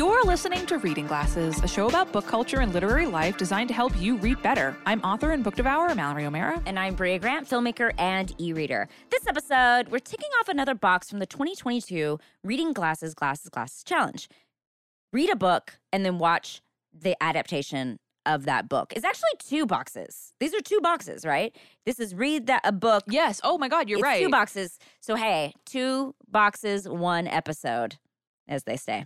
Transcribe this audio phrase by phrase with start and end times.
[0.00, 3.74] You're listening to Reading Glasses, a show about book culture and literary life designed to
[3.74, 4.74] help you read better.
[4.86, 6.62] I'm author and book devourer Mallory O'Meara.
[6.64, 8.88] And I'm Brea Grant, filmmaker and e reader.
[9.10, 14.26] This episode, we're ticking off another box from the 2022 Reading Glasses, Glasses, Glasses Challenge.
[15.12, 16.62] Read a book and then watch
[16.98, 18.94] the adaptation of that book.
[18.96, 20.32] It's actually two boxes.
[20.40, 21.54] These are two boxes, right?
[21.84, 23.04] This is read that a book.
[23.06, 23.38] Yes.
[23.44, 24.22] Oh my God, you're it's right.
[24.22, 24.78] Two boxes.
[25.00, 27.98] So hey, two boxes, one episode,
[28.48, 29.04] as they say.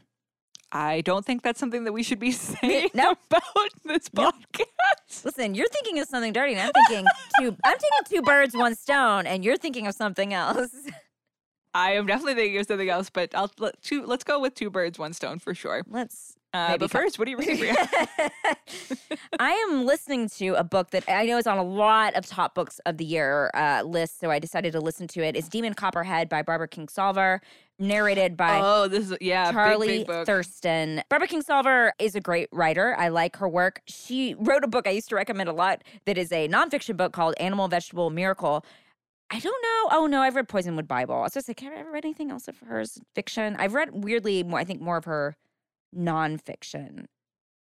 [0.77, 3.13] I don't think that's something that we should be saying No.
[3.31, 3.43] about
[3.85, 4.35] this Nope.
[4.53, 5.25] podcast.
[5.25, 7.07] Listen, you're thinking of something dirty, and I'm thinking
[7.41, 7.57] two.
[7.65, 10.75] I'm taking two birds, one stone, and you're thinking of something else.
[11.77, 14.71] I am definitely thinking of something else, but I'll let two, let's go with two
[14.71, 15.83] birds, one stone for sure.
[15.89, 16.35] Let's.
[16.53, 17.75] Uh, Maybe but first, what are you reading?
[19.41, 22.55] I am listening to a book that I know is on a lot of top
[22.55, 25.35] books of the year uh, lists, so I decided to listen to it.
[25.37, 27.41] It's Demon Copperhead by Barbara Kingsolver,
[27.79, 30.27] narrated by oh, this is yeah, Charlie big, big book.
[30.27, 31.03] Thurston.
[31.09, 32.95] Barbara Kingsolver is a great writer.
[32.97, 33.81] I like her work.
[33.87, 37.13] She wrote a book I used to recommend a lot that is a nonfiction book
[37.13, 38.65] called Animal Vegetable Miracle.
[39.31, 39.99] I don't know.
[39.99, 41.17] Oh no, I've read Poisonwood Bible.
[41.17, 43.57] I was just like, have I ever read anything else of hers fiction?
[43.59, 44.61] I've read weirdly more.
[44.61, 45.37] I think more of her
[45.97, 47.07] nonfiction.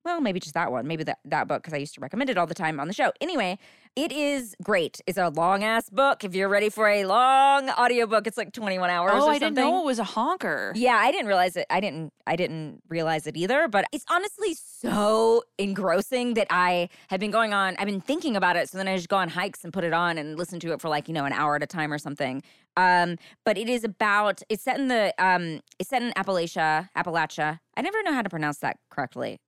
[0.07, 0.87] Well, maybe just that one.
[0.87, 2.95] Maybe that, that book, because I used to recommend it all the time on the
[2.95, 3.11] show.
[3.21, 3.59] Anyway,
[3.97, 5.01] it is great.
[5.05, 6.23] It's a long ass book.
[6.23, 9.57] If you're ready for a long audiobook, it's like 21 hours Oh, or I didn't
[9.57, 10.73] know it was a honker.
[10.77, 11.67] Yeah, I didn't realize it.
[11.71, 17.19] I didn't I didn't realize it either, but it's honestly so engrossing that I have
[17.19, 19.65] been going on I've been thinking about it so then I just go on hikes
[19.65, 21.65] and put it on and listen to it for like, you know, an hour at
[21.65, 22.45] a time or something.
[22.77, 27.59] Um, but it is about it's set in the um it's set in Appalachia, Appalachia.
[27.77, 29.41] I never know how to pronounce that correctly.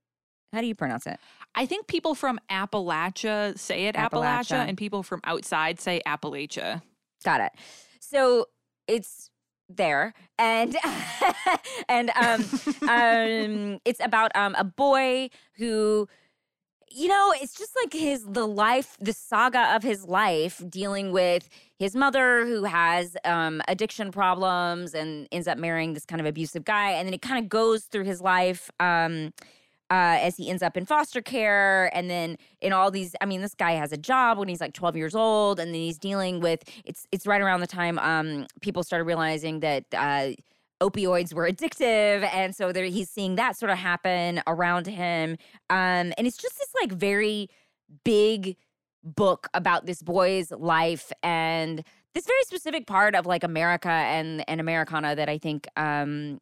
[0.52, 1.18] How do you pronounce it?
[1.54, 4.68] I think people from Appalachia say it Appalachia, Appalachia.
[4.68, 6.82] and people from outside say Appalachia.
[7.24, 7.52] Got it.
[8.00, 8.46] So
[8.86, 9.30] it's
[9.68, 10.76] there, and
[11.88, 12.44] and um,
[12.88, 16.08] um, it's about um a boy who,
[16.90, 21.48] you know, it's just like his the life, the saga of his life, dealing with
[21.78, 26.64] his mother who has um addiction problems and ends up marrying this kind of abusive
[26.64, 28.70] guy, and then it kind of goes through his life.
[28.80, 29.34] Um,
[29.90, 33.40] uh, as he ends up in foster care and then in all these i mean
[33.40, 36.40] this guy has a job when he's like 12 years old and then he's dealing
[36.40, 40.30] with it's it's right around the time um, people started realizing that uh,
[40.80, 45.36] opioids were addictive and so there, he's seeing that sort of happen around him.
[45.70, 47.48] Um, and it's just this like very
[48.04, 48.56] big
[49.02, 51.82] book about this boy's life and
[52.14, 56.40] this very specific part of like america and and americana that i think um,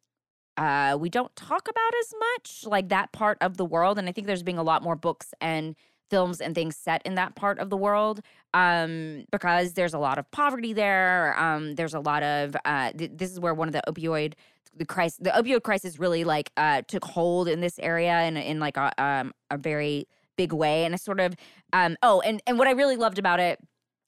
[0.57, 3.97] uh, we don't talk about as much, like that part of the world.
[3.97, 5.75] And I think there's being a lot more books and
[6.09, 8.21] films and things set in that part of the world
[8.53, 11.37] um, because there's a lot of poverty there.
[11.39, 14.33] Um, there's a lot of uh, th- this is where one of the opioid
[14.75, 18.59] the crisis the opioid crisis really like uh, took hold in this area in in
[18.59, 20.07] like a um, a very
[20.37, 21.35] big way and a sort of
[21.73, 23.59] um, oh and and what I really loved about it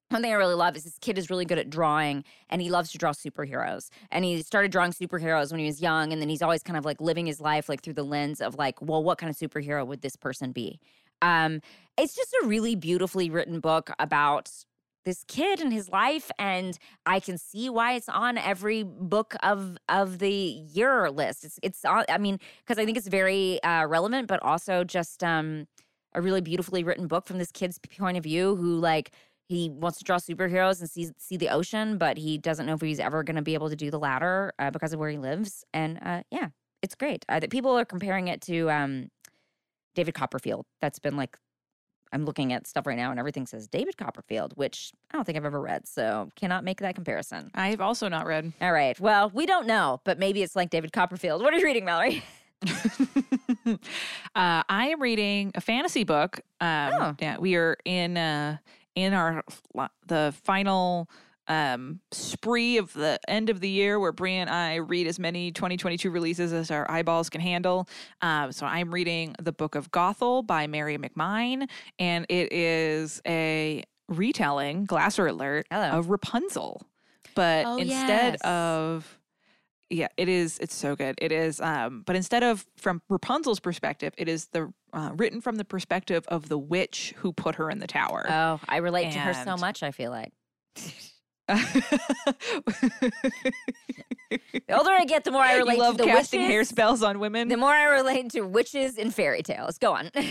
[0.10, 2.70] one thing I really love is this kid is really good at drawing and he
[2.70, 3.90] loves to draw superheroes.
[4.12, 6.12] And he started drawing superheroes when he was young.
[6.12, 8.56] And then he's always kind of like living his life like through the lens of
[8.56, 10.80] like, well, what kind of superhero would this person be?
[11.22, 11.62] Um,
[11.98, 14.52] it's just a really beautifully written book about
[15.06, 19.78] this kid and his life and i can see why it's on every book of
[19.88, 23.86] of the year list it's it's on i mean because i think it's very uh,
[23.88, 25.66] relevant but also just um
[26.14, 29.12] a really beautifully written book from this kid's point of view who like
[29.50, 32.82] he wants to draw superheroes and see see the ocean, but he doesn't know if
[32.82, 35.18] he's ever going to be able to do the latter uh, because of where he
[35.18, 35.66] lives.
[35.74, 36.50] And uh, yeah,
[36.84, 37.26] it's great.
[37.28, 39.10] Uh, that people are comparing it to um,
[39.96, 40.68] David Copperfield.
[40.82, 41.36] That's been like
[42.14, 45.38] I'm looking at stuff right now, and everything says David Copperfield, which I don't think
[45.38, 47.50] I've ever read, so cannot make that comparison.
[47.56, 48.54] I've also not read.
[48.62, 51.42] All right, well, we don't know, but maybe it's like David Copperfield.
[51.42, 52.24] What are you reading, Mallory?
[53.66, 53.76] uh,
[54.36, 56.42] I am reading a fantasy book.
[56.62, 57.16] Um, Oh.
[57.20, 58.58] Yeah, we are in uh,
[58.96, 59.44] in our
[60.08, 61.10] the final
[61.48, 65.52] um, spree of the end of the year where Brie and I read as many
[65.52, 67.88] 2022 releases as our eyeballs can handle.
[68.22, 73.84] Um, so I'm reading the Book of Gothel by Mary McMyne, and it is a
[74.08, 75.90] retelling, Glasser alert, Hello.
[75.98, 76.84] of Rapunzel.
[77.36, 78.42] But Oh, instead yes.
[78.42, 79.19] of
[79.90, 80.60] yeah, it is.
[80.60, 81.16] It's so good.
[81.20, 81.60] It is.
[81.60, 86.26] Um, but instead of from Rapunzel's perspective, it is the uh, written from the perspective
[86.28, 88.26] of the witch who put her in the tower.
[88.30, 90.32] Oh, I relate to her so much, I feel like.
[94.68, 96.52] The older I get, the more I relate you love to the casting witches.
[96.52, 97.48] hair spells on women.
[97.48, 99.78] The more I relate to witches and fairy tales.
[99.78, 100.12] Go on.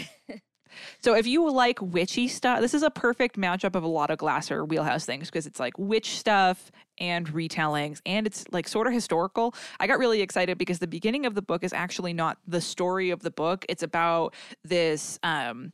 [1.01, 4.19] So if you like witchy stuff, this is a perfect matchup of a lot of
[4.19, 8.93] Glasser wheelhouse things because it's like witch stuff and retellings and it's like sort of
[8.93, 9.55] historical.
[9.81, 13.11] I got really excited because the beginning of the book is actually not the story
[13.11, 13.65] of the book.
[13.69, 14.35] It's about
[14.65, 15.73] this um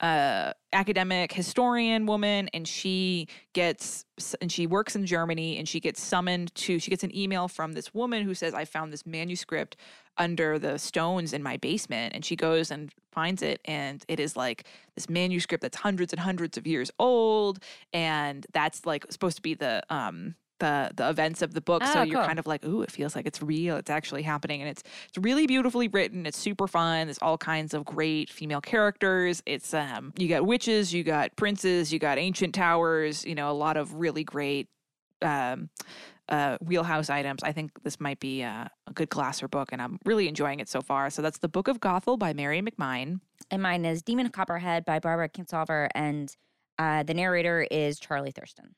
[0.00, 4.04] uh, academic historian woman and she gets
[4.40, 7.72] and she works in Germany and she gets summoned to she gets an email from
[7.72, 9.76] this woman who says I found this manuscript
[10.18, 14.36] under the stones in my basement and she goes and finds it and it is
[14.36, 14.64] like
[14.96, 17.60] this manuscript that's hundreds and hundreds of years old
[17.92, 20.34] and that's like supposed to be the um
[20.64, 21.84] the the events of the book.
[21.84, 22.26] so Oh, you're cool.
[22.26, 23.76] kind of like, ooh, it feels like it's real.
[23.76, 26.26] It's actually happening, and it's it's really beautifully written.
[26.26, 27.06] It's super fun.
[27.06, 29.42] There's all kinds of great female characters.
[29.46, 33.24] It's um you got witches, you got princes, you got ancient towers.
[33.24, 34.68] You know, a lot of really great
[35.22, 35.68] um
[36.28, 37.42] uh wheelhouse items.
[37.42, 40.68] I think this might be uh, a good Glasser book, and I'm really enjoying it
[40.68, 41.10] so far.
[41.10, 43.20] So that's the Book of Gothel by Mary McMyne.
[43.50, 46.34] And mine is Demon Copperhead by Barbara Kingsolver, and
[46.78, 48.74] uh, the narrator is Charlie Thurston.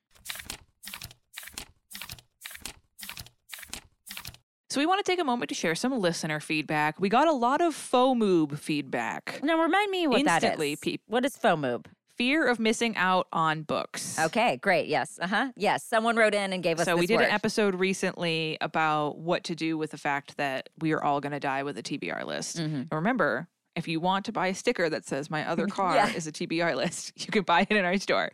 [4.69, 6.99] So we want to take a moment to share some listener feedback.
[7.01, 9.41] We got a lot of FOMoob feedback.
[9.43, 10.81] Now remind me what Instantly, that is.
[10.81, 11.87] peop- What is FOMoob?
[12.17, 14.19] Fear of missing out on books.
[14.19, 14.87] Okay, great.
[14.89, 15.19] Yes.
[15.21, 15.53] Uh huh.
[15.55, 15.85] Yes.
[15.85, 17.25] Someone wrote in and gave us So we did word.
[17.27, 21.33] an episode recently about what to do with the fact that we are all going
[21.33, 22.57] to die with a TBR list.
[22.57, 22.75] Mhm.
[22.75, 26.13] And remember, if you want to buy a sticker that says my other car Yeah.
[26.13, 28.31] is a TBR list, you can buy it in our store.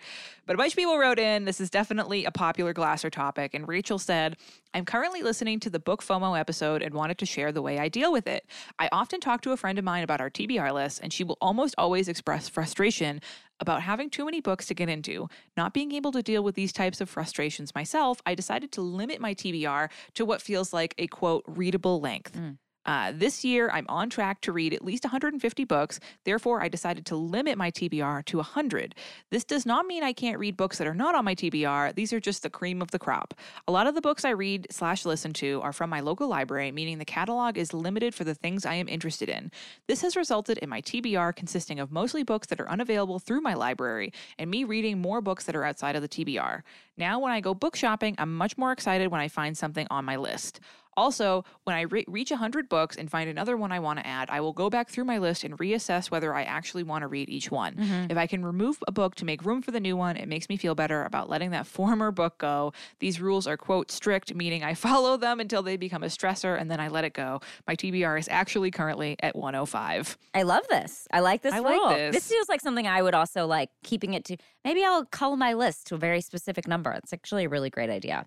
[0.47, 1.45] But a bunch of people wrote in.
[1.45, 3.55] This is definitely a popular Glasser topic.
[3.55, 4.37] And Rachel said,
[4.75, 7.89] I'm currently listening to the book FOMO episode and wanted to share the way I
[7.89, 8.45] deal with it.
[8.79, 11.39] I often talk to a friend of mine about our TBR list, and she will
[11.41, 13.21] almost always express frustration
[13.61, 15.29] about having too many books to get into.
[15.57, 19.21] Not being able to deal with these types of frustrations myself, I decided to limit
[19.21, 22.33] my TBR to what feels like a quote, readable length.
[22.37, 22.57] Mm.
[22.85, 26.01] Uh, this year, I'm on track to read at least 150 books.
[26.25, 28.95] Therefore, I decided to limit my TBR to 100.
[29.31, 31.95] This does not mean I can't read books that are not on my TBR.
[31.95, 33.35] These are just the cream of the crop.
[33.69, 36.73] A lot of the books I read slash listen to are from my local library,
[36.73, 39.51] meaning the catalog is limited for the things I am interested in.
[39.87, 43.55] This has resulted in my TBR consisting of mostly books that are unavailable through my
[43.55, 46.63] library and me reading more books that are outside of the TBR.
[46.97, 50.05] Now, when I go book shopping, I'm much more excited when I find something on
[50.05, 50.61] my list.
[50.97, 54.29] Also, when I re- reach 100 books and find another one I want to add,
[54.31, 57.29] I will go back through my list and reassess whether I actually want to read
[57.31, 57.75] each one.
[57.77, 58.11] Mhm.
[58.11, 60.49] If I can remove a book to make room for the new one, it makes
[60.49, 62.73] me feel better about letting that former book go.
[62.99, 66.71] These rules are, quote, strict, meaning I follow them until they become a stressor and
[66.71, 67.41] then I let it go.
[67.67, 70.19] My TBR is actually currently at 105.
[70.35, 71.07] I love this.
[71.11, 71.89] I like this I like rule.
[71.91, 72.27] this.
[72.29, 74.37] feels like something I would also like keeping it to.
[74.65, 76.93] Maybe I'll cull my list to a very specific number.
[76.93, 78.27] It's actually a really great idea.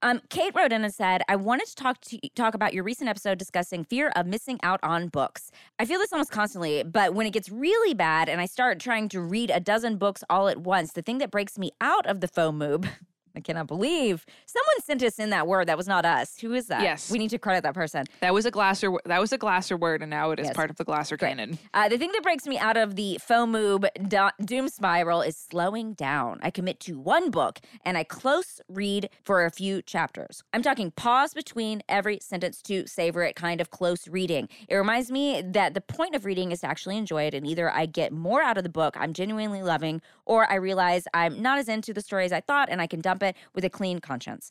[0.00, 3.08] Um, Kate wrote in and said, "I wanted to talk to talk about your recent
[3.08, 5.50] episode discussing fear of missing out on books.
[5.78, 9.08] I feel this almost constantly, but when it gets really bad and I start trying
[9.10, 12.20] to read a dozen books all at once, the thing that breaks me out of
[12.20, 12.88] the FOMoob."
[13.38, 15.68] I cannot believe someone sent us in that word.
[15.68, 16.38] That was not us.
[16.40, 16.82] Who is that?
[16.82, 17.08] Yes.
[17.08, 18.04] we need to credit that person.
[18.20, 20.56] That was a Glasser that was a Glasser word and now it is Yes.
[20.56, 21.28] part of the Glasser Great.
[21.30, 21.58] canon.
[21.72, 25.92] Uh, the thing that breaks me out of the FOMoob do- doom spiral is slowing
[25.92, 26.40] down.
[26.42, 30.42] I commit to one book and I close read for a few chapters.
[30.52, 34.48] I'm talking pause between every sentence to savor it, kind of close reading.
[34.68, 37.70] It reminds me that the point of reading is to actually enjoy it, and either
[37.70, 41.58] I get more out of the book I'm genuinely loving, or I realize I'm not
[41.58, 44.00] as into the story as I thought, and I can dump it with a clean
[44.00, 44.50] conscience.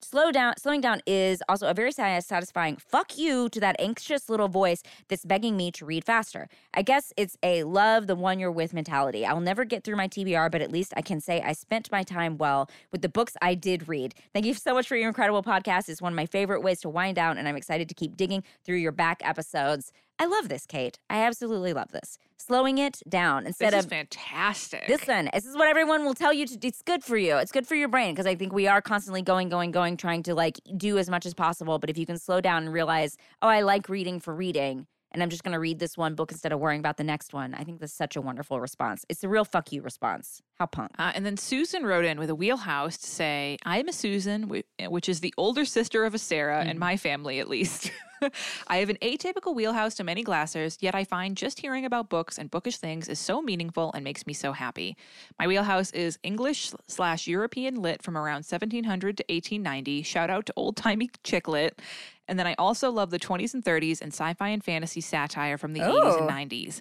[0.00, 0.54] Slow down.
[0.58, 5.24] Slowing down is also a very satisfying fuck you to that anxious little voice that's
[5.24, 6.48] begging me to read faster.
[6.72, 9.26] I guess it's a love the one you're with mentality.
[9.26, 12.04] I'll never get through my TBR, but at least I can say I spent my
[12.04, 14.14] time well with the books I did read.
[14.32, 15.88] Thank you so much for your incredible podcast.
[15.88, 18.44] It's one of my favorite ways to wind down, and I'm excited to keep digging
[18.64, 19.92] through your back episodes.
[20.20, 20.98] I love this, Kate.
[21.08, 22.18] I absolutely love this.
[22.38, 24.84] Slowing it down instead of This is of fantastic.
[24.88, 27.36] Listen, this is what everyone will tell you to it's good for you.
[27.36, 30.22] It's good for your brain because I think we are constantly going, going, going, trying
[30.24, 31.78] to like do as much as possible.
[31.78, 35.22] But if you can slow down and realize, oh, I like reading for reading, and
[35.22, 37.64] I'm just gonna read this one book instead of worrying about the next one, I
[37.64, 39.04] think that's such a wonderful response.
[39.08, 40.42] It's a real fuck you response.
[40.58, 40.90] How punk.
[40.98, 44.48] Uh, and then Susan wrote in with a wheelhouse to say, I'm a Susan,
[44.88, 46.80] which is the older sister of a Sarah in Mhm.
[46.80, 47.90] my family, at least.
[48.68, 52.38] I have an atypical wheelhouse to many glassers, yet I find just hearing about books
[52.38, 54.96] and bookish things is so meaningful and makes me so happy.
[55.38, 60.02] My wheelhouse is English slash European lit from around 1700 to 1890.
[60.02, 61.80] Shout out to old timey chick lit.
[62.26, 65.56] And then I also love the 20s and 30s and sci fi and fantasy satire
[65.56, 66.32] from the 80s and Oh.
[66.32, 66.80] 90s.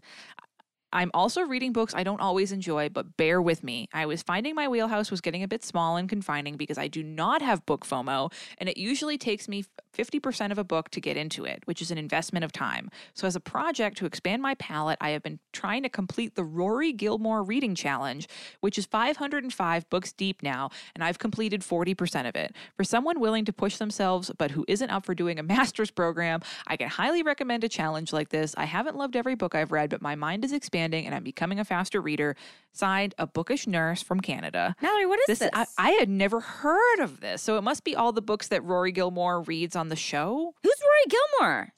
[0.93, 3.89] I'm also reading books I don't always enjoy, but bear with me.
[3.93, 7.03] I was finding my wheelhouse was getting a bit small and confining because I do
[7.03, 9.65] not have book FOMO, and it usually takes me
[9.97, 12.89] 50% of a book to get into it, which is an investment of time.
[13.13, 16.43] So, as a project to expand my palette, I have been trying to complete the
[16.43, 18.27] Rory Gilmore Reading Challenge,
[18.61, 22.55] which is 505 books deep now, and I've completed 40% of it.
[22.75, 26.41] For someone willing to push themselves but who isn't up for doing a master's program,
[26.67, 28.53] I can highly recommend a challenge like this.
[28.57, 31.59] I haven't loved every book I've read, but my mind is expanding and I'm becoming
[31.59, 32.35] a faster reader.
[32.73, 34.75] Signed, a bookish nurse from Canada.
[34.81, 35.49] Mallory, what is this?
[35.51, 37.41] I, I had never heard of this.
[37.41, 40.53] So it must be all the books that Rory Gilmore reads on the show.
[40.63, 41.73] Who's Rory Gilmore?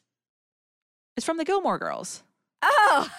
[1.18, 2.24] It's from the Gilmore Girls.
[2.62, 3.10] Oh.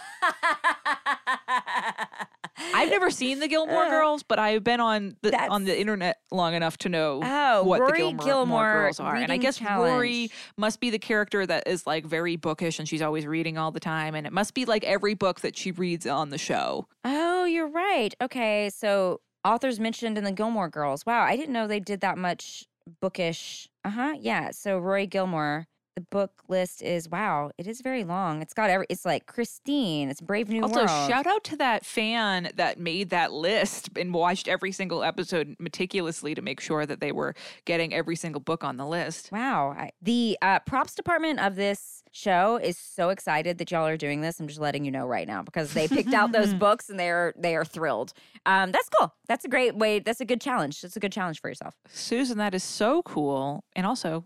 [2.75, 5.79] I've never seen the Gilmore Uh, Girls, but I've been on the That's- on the
[5.79, 9.17] internet long enough to know Oh, what Rory the Gilmore, Gilmore Girls are.
[9.17, 9.93] And I guess challenge.
[9.93, 13.71] Rory must be the character that is like very bookish and she's always reading all
[13.71, 14.15] the time.
[14.15, 16.87] And it must be like every book that she reads on the show.
[17.05, 18.15] Oh, you're right.
[18.21, 21.07] Okay, so authors mentioned in the Gilmore Girls.
[21.07, 22.67] Wow, I didn't know they did that much
[23.01, 23.69] bookish.
[23.85, 24.15] Uh huh.
[24.19, 24.51] Yeah.
[24.53, 25.67] So Roy Gilmore.
[26.01, 27.51] The book list is wow.
[27.59, 28.41] It is very long.
[28.41, 28.87] It's got every.
[28.89, 30.09] It's like Christine.
[30.09, 30.89] It's Brave New Also, World.
[30.89, 35.57] Also, shout out to that fan that made that list and watched every single episode
[35.59, 37.35] meticulously to make sure that they were
[37.67, 39.31] getting every single book on the list.
[39.31, 39.75] Wow.
[39.77, 44.23] I, the uh, props department of this show is so excited that y'all are doing
[44.23, 44.41] this.
[44.41, 47.11] I'm just letting you know right now because they picked out those books and they
[47.11, 48.15] are they are thrilled.
[48.47, 49.13] Um, that's cool.
[49.29, 49.99] That's a great way.
[49.99, 50.81] That's a good challenge.
[50.81, 51.77] That's a good challenge for yourself.
[51.91, 53.65] Susan, that is so cool.
[53.77, 54.25] And also,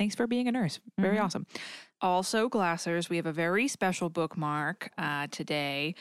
[0.00, 0.80] thanks for being a nurse.
[0.98, 1.24] Very Mhm.
[1.24, 1.46] awesome.
[2.00, 5.94] Also, Glassers, we have a very special bookmark uh, today.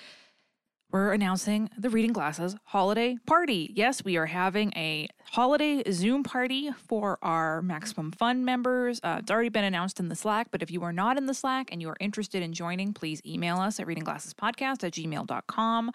[0.89, 3.73] We're announcing the Reading Glasses holiday party.
[3.75, 9.01] Yes, we are having a holiday Zoom party for our Maximum Fun members.
[9.03, 11.33] Uh, it's already been announced in the Slack, but if you are not in the
[11.33, 15.91] Slack and you are interested in joining, please email us at readingglassespodcast at gmail.com.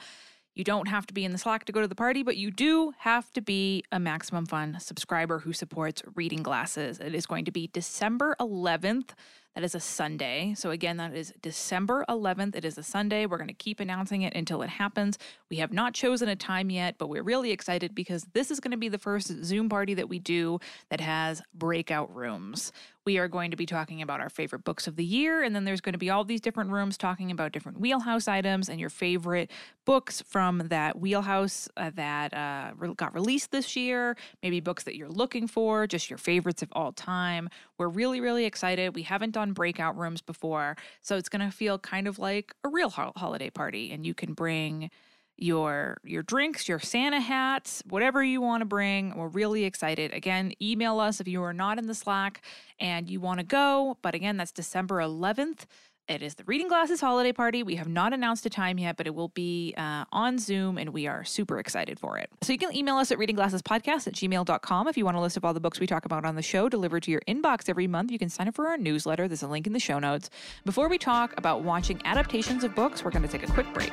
[0.55, 2.51] You don't have to be in the Slack to go to the party, but you
[2.51, 7.01] do have to be a Maximum Fun subscriber who supports Reading Glasses.
[7.01, 9.11] It is going to be December 11th.
[9.55, 10.55] That is a Sunday.
[10.57, 12.57] So, again, that is December 11th.
[12.57, 13.25] It is a Sunday.
[13.25, 15.17] We're going to keep announcing it until it happens.
[15.49, 18.73] We have not chosen a time yet, but we're really excited because this is going
[18.73, 20.59] to be the first Zoom party that we do
[20.91, 22.73] that has breakout rooms.
[23.07, 25.65] We are going to be talking about our favorite books of the year, and then
[25.65, 28.89] there's going to be all these different rooms talking about different wheelhouse items and your
[28.89, 29.51] favorite
[29.85, 35.11] books from that wheelhouse uh, that uh, got released this year, maybe books that you're
[35.11, 37.51] looking for, just your favorites of all time.
[37.77, 38.95] We're really, really excited.
[38.95, 42.69] We haven't done breakout rooms before, so it's going to feel kind of like a
[42.69, 44.91] real ho- holiday party, and you can bring
[45.37, 49.17] your your drinks, your Santa hats, whatever you want to bring.
[49.17, 50.13] We're really excited.
[50.13, 52.43] Again, email us if you are not in the Slack
[52.79, 53.99] and you want to go.
[54.03, 55.67] But again, that's December 11th.
[56.07, 57.63] It is the Reading Glasses holiday party.
[57.63, 60.91] We have not announced a time yet, but it will be uh, on Zoom, and
[60.91, 62.29] we are super excited for it.
[62.43, 65.47] So you can email us at readingglassespodcast at gmail.com if you want a list of
[65.47, 68.11] all the books we talk about on the show delivered to your inbox every month.
[68.11, 69.29] You can sign up for our newsletter.
[69.29, 70.29] There's a link in the show notes.
[70.67, 73.93] Before we talk about watching adaptations of books, we're going to take a quick break.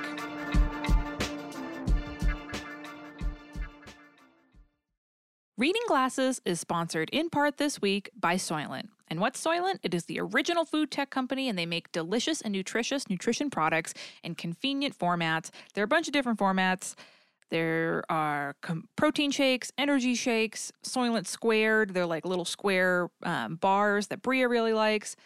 [5.57, 8.89] Reading Glasses is sponsored in part this week by Soylent.
[9.11, 9.79] And what's Soylent?
[9.83, 13.93] It is the original food tech company, and they make delicious and nutritious nutrition products
[14.23, 15.49] in convenient formats.
[15.73, 16.95] There are a bunch of different formats.
[17.49, 21.93] There are com- protein shakes, energy shakes, Soylent Squared.
[21.93, 25.17] They're like little square um, bars that Brea really likes.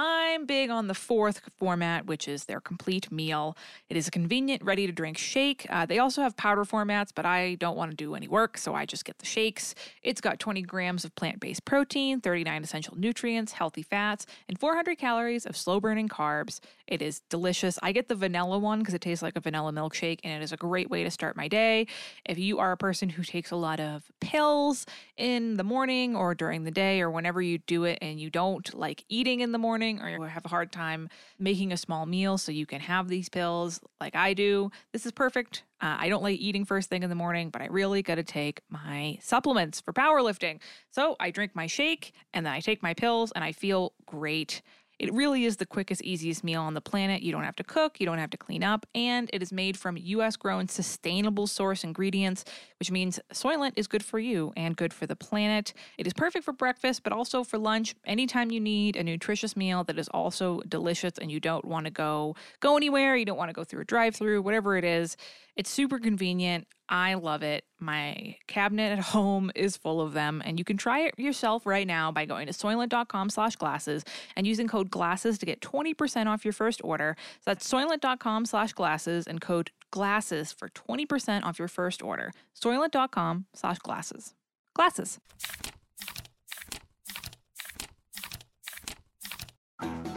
[0.00, 3.56] I'm big on the fourth format, which is their complete meal.
[3.90, 5.66] It is a convenient, ready to drink shake.
[5.68, 8.76] Uh, they also have powder formats, but I don't want to do any work, so
[8.76, 9.74] I just get the shakes.
[10.04, 14.96] It's got 20 grams of plant based protein, 39 essential nutrients, healthy fats, and 400
[14.98, 16.60] calories of slow burning carbs.
[16.86, 17.76] It is delicious.
[17.82, 20.52] I get the vanilla one because it tastes like a vanilla milkshake, and it is
[20.52, 21.88] a great way to start my day.
[22.24, 24.86] If you are a person who takes a lot of pills
[25.16, 28.72] in the morning or during the day or whenever you do it and you don't
[28.74, 32.36] like eating in the morning or you have a hard time making a small meal
[32.36, 35.62] so you can have these pills like I do, this is perfect.
[35.80, 38.22] Uh, I don't like eating first thing in the morning, but I really got to
[38.22, 40.60] take my supplements for powerlifting.
[40.90, 44.60] So I drink my shake and then I take my pills and I feel great.
[44.98, 47.22] It really is the quickest, easiest meal on the planet.
[47.22, 49.76] You don't have to cook, you don't have to clean up, and it is made
[49.76, 52.44] from US grown, sustainable source ingredients,
[52.78, 55.72] which means Soylent is good for you and good for the planet.
[55.98, 57.94] It is perfect for breakfast, but also for lunch.
[58.04, 61.90] Anytime you need a nutritious meal that is also delicious and you don't want to
[61.90, 65.16] go go anywhere, you don't want to go through a drive-through, whatever it is,
[65.56, 66.66] it's super convenient.
[66.88, 67.64] I love it.
[67.78, 71.86] My cabinet at home is full of them, and you can try it yourself right
[71.86, 74.04] now by going to soylent.com slash glasses
[74.36, 77.16] and using code glasses to get 20% off your first order.
[77.40, 82.32] So that's soylent.com slash glasses and code glasses for 20% off your first order.
[82.58, 84.34] Soylent.com slash glasses.
[84.74, 85.18] Glasses.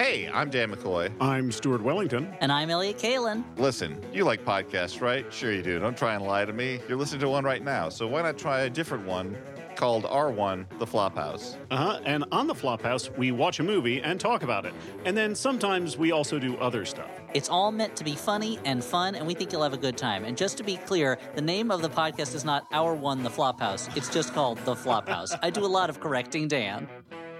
[0.02, 1.12] Hey, I'm Dan McCoy.
[1.22, 2.36] I'm Stuart Wellington.
[2.40, 3.44] And I'm Elliott Kalan.
[3.58, 5.32] Listen, you like podcasts, right?
[5.32, 5.78] Sure you do.
[5.78, 6.80] Don't try and lie to me.
[6.90, 9.38] You're listening to one right now, so why not try a different one
[9.76, 11.56] called R1 The Flophouse?
[11.70, 12.00] Uh huh.
[12.04, 14.74] And on the Flophouse, we watch a movie and talk about it.
[15.06, 17.12] And then sometimes we also do other stuff.
[17.36, 19.98] It's all meant to be funny and fun, and we think you'll have a good
[19.98, 20.26] time.
[20.26, 23.30] And just to be clear, the name of the podcast is not Our One, The
[23.30, 23.96] Flophouse.
[23.96, 25.38] It's just called The Flophouse.
[25.44, 26.90] I do a lot of correcting Dan.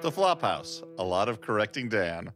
[0.02, 0.84] The Flophouse.
[1.00, 2.32] A lot of correcting Dan.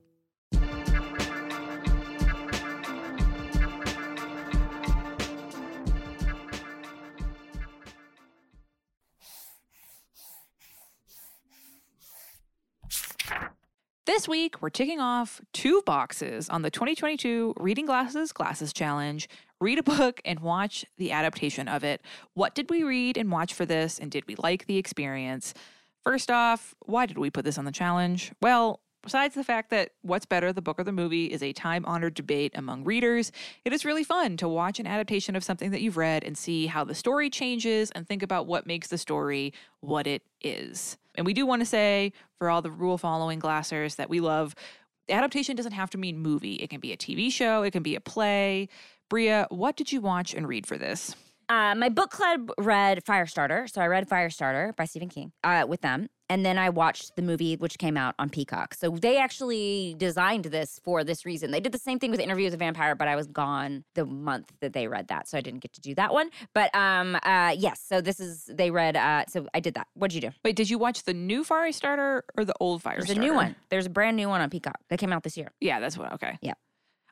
[14.06, 19.28] This week, we're ticking off two boxes on the 2022 Reading Glasses Glasses Challenge.
[19.60, 22.04] Read a book and watch the adaptation of it.
[22.36, 25.56] What did we read and watch for this, and did we like the experience?
[26.04, 28.32] First off, why did we put this on the challenge?
[28.44, 31.84] Well, besides the fact that what's better, the book or the movie, is a time
[31.86, 33.32] honored debate among readers,
[33.64, 36.68] it is really fun to watch an adaptation of something that you've read and see
[36.68, 40.96] how the story changes and think about what makes the story what it is.
[41.18, 44.56] And we do want to say, for all the rule following glassers that we love,
[45.10, 46.56] adaptation doesn't have to mean movie.
[46.56, 48.70] It can be a TV show, it can be a play.
[49.10, 51.16] Brea, what did you watch and read for this?
[51.48, 55.82] Uh, my book club read Firestarter, so I read Firestarter by Stephen King uh, with
[55.82, 58.74] them, and then I watched the movie which came out on Peacock.
[58.74, 61.52] So they actually designed this for this reason.
[61.52, 64.06] They did the same thing with Interview with a Vampire, but I was gone the
[64.06, 66.30] month that they read that, so I didn't get to do that one.
[66.54, 68.96] But um, uh, yes, so this is they read.
[68.96, 69.88] Uh, so I did that.
[69.94, 70.36] What did you do?
[70.44, 73.08] Wait, did you watch the new Firestarter or the old Firestarter?
[73.08, 73.56] There's a new one.
[73.70, 75.52] There's a brand new one on Peacock that came out this year.
[75.60, 76.14] Yeah, that's what.
[76.14, 76.38] Okay.
[76.42, 76.54] Yeah.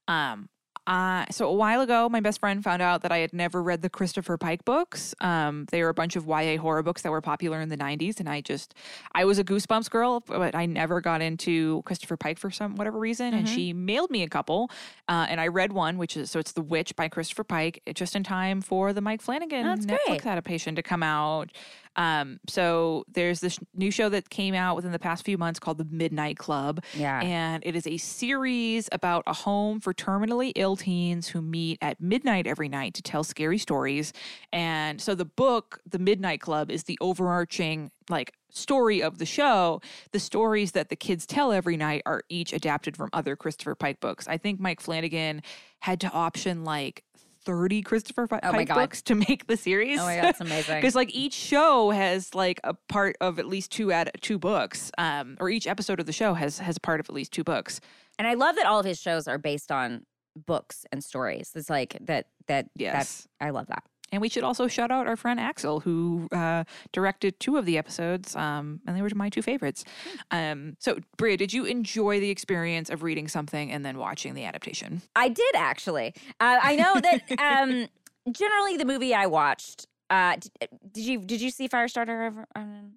[0.08, 0.50] Um.
[0.86, 3.82] Uh, so a while ago, my best friend found out that I had never read
[3.82, 5.16] the Christopher Pike books.
[5.22, 8.20] Um, they were a bunch of YA horror books that were popular in the '90s,
[8.20, 8.74] and I just,
[9.14, 13.00] I was a Goosebumps girl, but I never got into Christopher Pike for some whatever
[13.00, 13.34] reason.
[13.34, 13.54] And Mhm.
[13.56, 14.70] she mailed me a couple,
[15.08, 18.16] uh, and I read one, which is so it's The Witch by Christopher Pike, just
[18.16, 20.26] in time for the Mike Flanagan That's Netflix great.
[20.26, 21.50] adaptation to come out.
[21.96, 25.78] Um, so there's this new show that came out within the past few months called
[25.78, 26.84] The Midnight Club.
[26.96, 27.22] Yeah.
[27.22, 32.02] And it is a series about a home for terminally ill teens who meet at
[32.02, 34.14] midnight every night to tell scary stories.
[34.52, 39.82] And so the book, The Midnight Club, is the overarching like story of the show.
[40.12, 44.00] The stories that the kids tell every night are each adapted from other Christopher Pike
[44.00, 44.28] books.
[44.28, 45.42] I think Mike Flanagan
[45.80, 47.04] had to option like
[47.46, 50.00] 30 Christopher Pi- Oh Pike books to make the series.
[50.00, 50.76] oh my god, that's amazing.
[50.78, 54.92] Because like each show has like a part of at least two ad- two books,
[54.98, 57.44] um, or each episode of the show has has a part of at least two
[57.44, 57.80] books.
[58.18, 61.52] And I love that all of his shows are based on books and stories.
[61.56, 63.28] It's like that that Yes.
[63.40, 63.84] that I love that.
[64.14, 67.80] And we should also shout out our friend Axel, who uh, directed two of the
[67.80, 69.84] episodes, um, and they were my two favorites.
[70.30, 74.46] Um, so, Brea, did you enjoy the experience of reading something and then watching the
[74.46, 75.02] adaptation?
[75.16, 76.14] I did actually.
[76.40, 77.88] Uh, I know that um,
[78.32, 79.88] generally the movie I watched.
[80.12, 80.52] Uh, did,
[80.92, 82.28] did you did you see Firestarter?
[82.28, 82.46] Ever?
[82.56, 82.92] Um,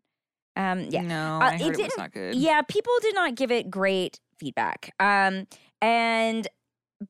[0.55, 2.35] um, yeah, No, Uh, I it heard it, was didn't- not good.
[2.35, 2.61] yeah.
[2.61, 4.95] People did not give it great feedback.
[5.01, 5.47] Um,
[5.81, 6.47] and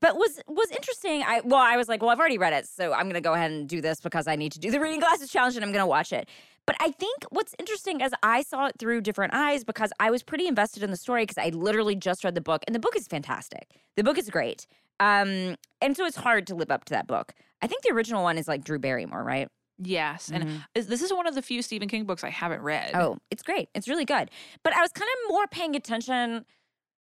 [0.01, 1.23] but was was interesting.
[1.23, 3.51] I well, I was like, well, I've already read it, so I'm gonna go ahead
[3.51, 5.87] and do this because I need to do the reading glasses challenge, and I'm gonna
[5.87, 6.29] watch it.
[6.67, 10.23] But I think what's interesting is I saw it through different eyes because I was
[10.25, 12.97] pretty invested in the story because I literally just read the book, and the book
[12.97, 13.69] is fantastic.
[13.97, 14.67] The book is great.
[14.99, 17.35] Um, and so it's hard to live up to that book.
[17.63, 19.49] I think the original one is like Drew Barrymore, right?
[19.79, 20.63] Yes, and Mhm.
[20.89, 22.93] this is one of the few Stephen King books I haven't read.
[22.95, 23.69] Oh, it's great.
[23.75, 24.31] It's really good.
[24.63, 26.47] But I was kind of more paying attention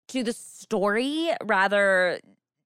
[0.08, 2.20] to the story rather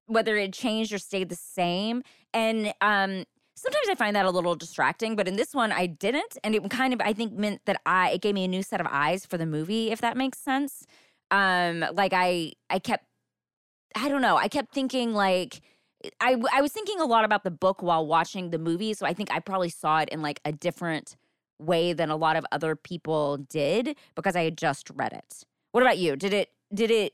[0.09, 2.03] whether it changed or stayed the same.
[2.33, 6.37] And um sometimes I find that a little distracting, but in this one I didn't
[6.43, 8.81] and it kind of I think meant that I it gave me a new set
[8.81, 10.85] of eyes for the movie if that makes sense.
[11.31, 13.05] Um like I I kept
[13.95, 15.61] I don't know, I kept thinking like
[16.21, 19.13] I, I was thinking a lot about the book while watching the movie, so I
[19.13, 21.17] think I probably saw it in like a different
[21.59, 25.43] way than a lot of other people did because I had just read it.
[25.73, 26.15] What about you?
[26.15, 27.13] Did it did it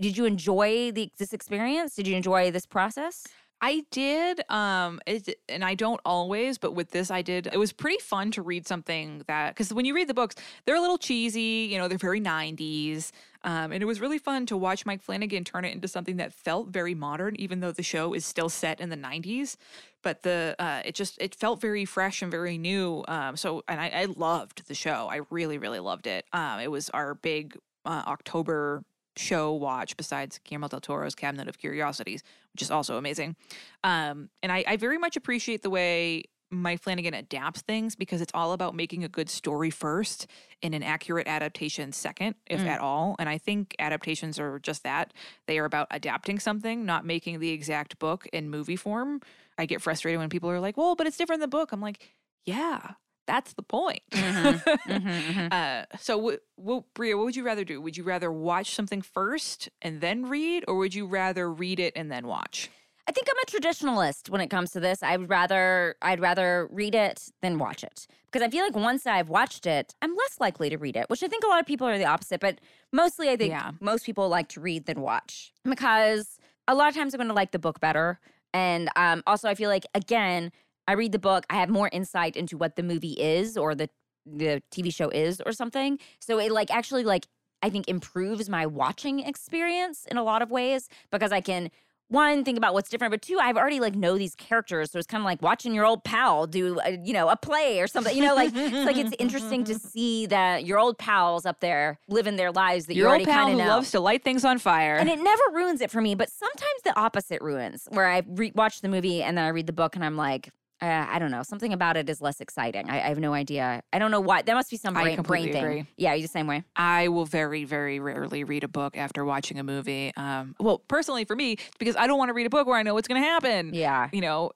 [0.00, 1.94] did you enjoy the this experience?
[1.94, 3.26] Did you enjoy this process?
[3.60, 7.48] I did, um, it, and I don't always, but with this, I did.
[7.52, 10.76] It was pretty fun to read something that because when you read the books, they're
[10.76, 11.68] a little cheesy.
[11.70, 13.10] You know, they're very '90s,
[13.42, 16.32] um, and it was really fun to watch Mike Flanagan turn it into something that
[16.32, 19.56] felt very modern, even though the show is still set in the '90s.
[20.02, 23.04] But the uh, it just it felt very fresh and very new.
[23.08, 25.08] Um, so, and I, I loved the show.
[25.10, 26.26] I really, really loved it.
[26.32, 28.84] Um, it was our big uh, October
[29.18, 33.36] show watch besides Guillermo del Toro's Cabinet of Curiosities, which is also amazing.
[33.84, 38.32] Um, and I, I very much appreciate the way Mike Flanagan adapts things because it's
[38.32, 40.26] all about making a good story first
[40.62, 42.66] and an accurate adaptation second, if Mm.
[42.68, 43.16] at all.
[43.18, 45.12] And I think adaptations are just that.
[45.46, 49.20] They are about adapting something, not making the exact book in movie form.
[49.58, 51.72] I get frustrated when people are like, well, but it's different than the book.
[51.72, 52.14] I'm like,
[52.46, 52.92] yeah,
[53.28, 54.02] that's the point.
[54.12, 55.52] Mhm, mhm.
[55.52, 57.80] Uh, so, what, what, Brea, what would you rather do?
[57.80, 61.92] Would you rather watch something first and then read, or would you rather read it
[61.94, 62.70] and then watch?
[63.06, 65.02] I think I'm a traditionalist when it comes to this.
[65.02, 69.30] I'd rather I'd rather read it than watch it because I feel like once I've
[69.30, 71.08] watched it, I'm less likely to read it.
[71.08, 72.58] Which I think a lot of people are the opposite, but
[72.92, 73.70] mostly I think Yeah.
[73.80, 77.34] most people like to read than watch because a lot of times I'm going to
[77.34, 78.20] like the book better,
[78.52, 80.52] and um, also I feel like again
[80.88, 83.88] I read the book, I have more insight into what the movie is or the
[84.26, 85.98] the TV show is or something.
[86.20, 87.26] So it like actually like
[87.62, 91.70] I think improves my watching experience in a lot of ways because I can
[92.10, 95.06] one think about what's different, but two, I've already like know these characters, so it's
[95.06, 98.16] kind of like watching your old pal do a, you know a play or something.
[98.16, 101.98] You know, like it's like it's interesting to see that your old pals up there
[102.08, 103.74] living their lives that Your you old already pal kind of know.
[103.74, 104.96] loves to light things on fire.
[104.96, 108.52] and it never ruins it for me, but sometimes the opposite ruins, where I re-
[108.54, 110.48] watch the movie and then I read the book and I'm like,
[110.80, 112.88] uh, I don't know, something about it is less exciting.
[112.88, 113.82] I, I have no idea.
[113.92, 114.42] I don't know why.
[114.42, 115.64] There must be some I brain, brain completely thing.
[115.64, 115.86] agree.
[115.96, 116.64] Yeah, you the same way.
[116.76, 120.12] I will very, very rarely read a book after watching a movie.
[120.16, 122.82] Um, well, personally, for me, because I don't want to read a book where I
[122.82, 123.74] know what's going to happen.
[123.74, 124.08] Yeah.
[124.12, 124.52] You know,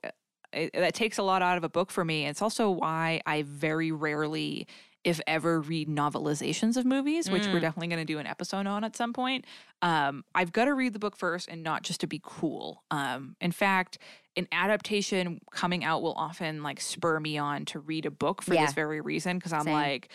[0.53, 2.27] it, that takes a lot out of a book for me.
[2.27, 4.67] It's also why I very rarely,
[5.05, 7.63] if ever, read novelizations of movies, which we're Mm.
[7.63, 9.45] definitely going to do an episode on at some point.
[9.83, 12.83] Um, I've got to read the book first and not just to be cool.
[12.91, 13.99] Um, in fact,
[14.37, 18.55] an adaptation coming out will often like spur me on to read a book for
[18.55, 18.65] Yeah.
[18.67, 19.73] this very reason because I'm Same.
[19.75, 20.09] like,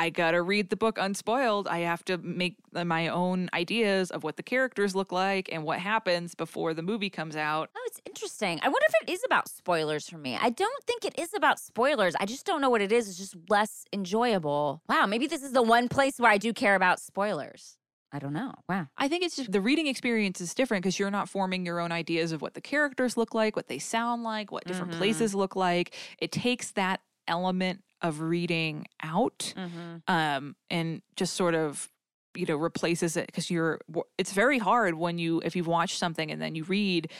[0.00, 1.68] I gotta read the book unspoiled.
[1.68, 5.78] I have to make my own ideas of what the characters look like and what
[5.78, 7.68] happens before the movie comes out.
[7.76, 8.60] Oh, it's interesting.
[8.62, 10.38] I wonder if it is about spoilers for me.
[10.40, 12.14] I don't think it is about spoilers.
[12.18, 13.10] I just don't know what it is.
[13.10, 14.82] It's just less enjoyable.
[14.88, 17.76] Wow, maybe this is the one place where I do care about spoilers.
[18.10, 18.54] I don't know.
[18.70, 18.86] Wow.
[18.96, 21.92] I think it's just the reading experience is different because you're not forming your own
[21.92, 24.96] ideas of what the characters look like, what they sound like, what different Mhm.
[24.96, 25.94] places look like.
[26.18, 29.96] It takes that element of reading out Mm-hmm.
[30.12, 31.88] um, and just sort of
[32.34, 33.80] you know replaces it because you're
[34.16, 37.10] it's very hard when you if you've watched something and then you read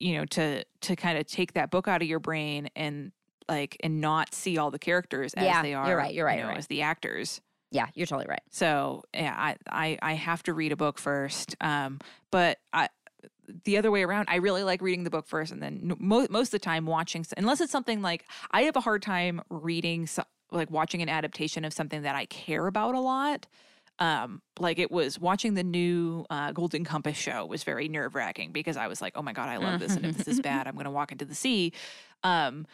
[0.00, 3.12] you know to to kind of take that book out of your brain and
[3.48, 6.38] like and not see all the characters as Yeah, they you're right, you're right, you
[6.38, 6.58] you're know, right.
[6.58, 8.42] as the actors Yeah, you're totally right.
[8.50, 12.00] so yeah I, I i have to read a book first um
[12.32, 12.88] but i
[13.64, 14.26] the other way around.
[14.28, 17.24] I really like reading the book first and then mo- most of the time watching
[17.36, 21.64] unless it's something like i have a hard time reading so, like watching an adaptation
[21.64, 23.46] of something that i care about a lot.
[23.98, 28.76] Um like it was watching the new uh, golden compass show was very nerve-wracking because
[28.76, 30.74] i was like oh my god i love this and if this is bad i'm
[30.74, 31.72] going to walk into the sea.
[32.22, 32.66] Um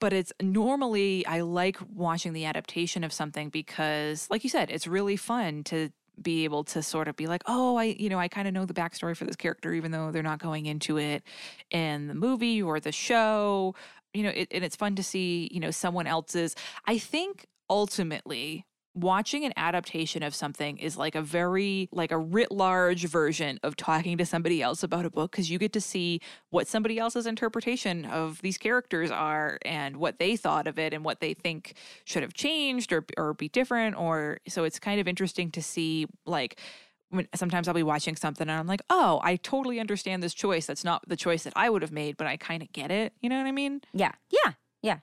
[0.00, 4.88] but it's normally I like watching the adaptation of something because, like you said, it's
[4.88, 5.90] really fun to
[6.22, 8.64] be able to sort of be like, oh, I, you know, I kind of know
[8.64, 11.22] the backstory for this character, even though they're not going into it
[11.70, 13.74] in the movie or the show.
[14.14, 16.54] You know, it, and it's fun to see, you know, someone else's.
[16.86, 22.52] I think ultimately watching an adaptation of something is like a very like a writ
[22.52, 26.20] large version of talking to somebody else about a book because you get to see
[26.50, 31.04] what somebody else's interpretation of these characters are and what they thought of it and
[31.04, 31.74] what they think
[32.04, 36.06] should have changed or or be different or so it's kind of interesting to see
[36.26, 36.60] like
[37.08, 40.64] when sometimes I'll be watching something and I'm like, "Oh, I totally understand this choice.
[40.64, 43.12] That's not the choice that I would have made, but I kind of get it."
[43.20, 43.82] You know what I mean?
[43.92, 44.12] Yeah.
[44.30, 44.98] Yeah, yeah.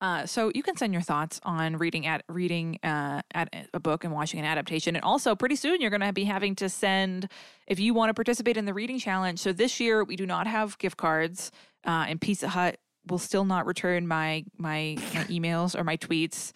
[0.00, 4.04] Uh, so you can send your thoughts on reading at reading uh, at a book
[4.04, 7.28] and watching an adaptation, and also pretty soon you're going to be having to send
[7.66, 9.40] if you want to participate in the reading challenge.
[9.40, 11.50] So this year we do not have gift cards,
[11.84, 16.52] uh, and Pizza Hut will still not return my my, my emails or my tweets.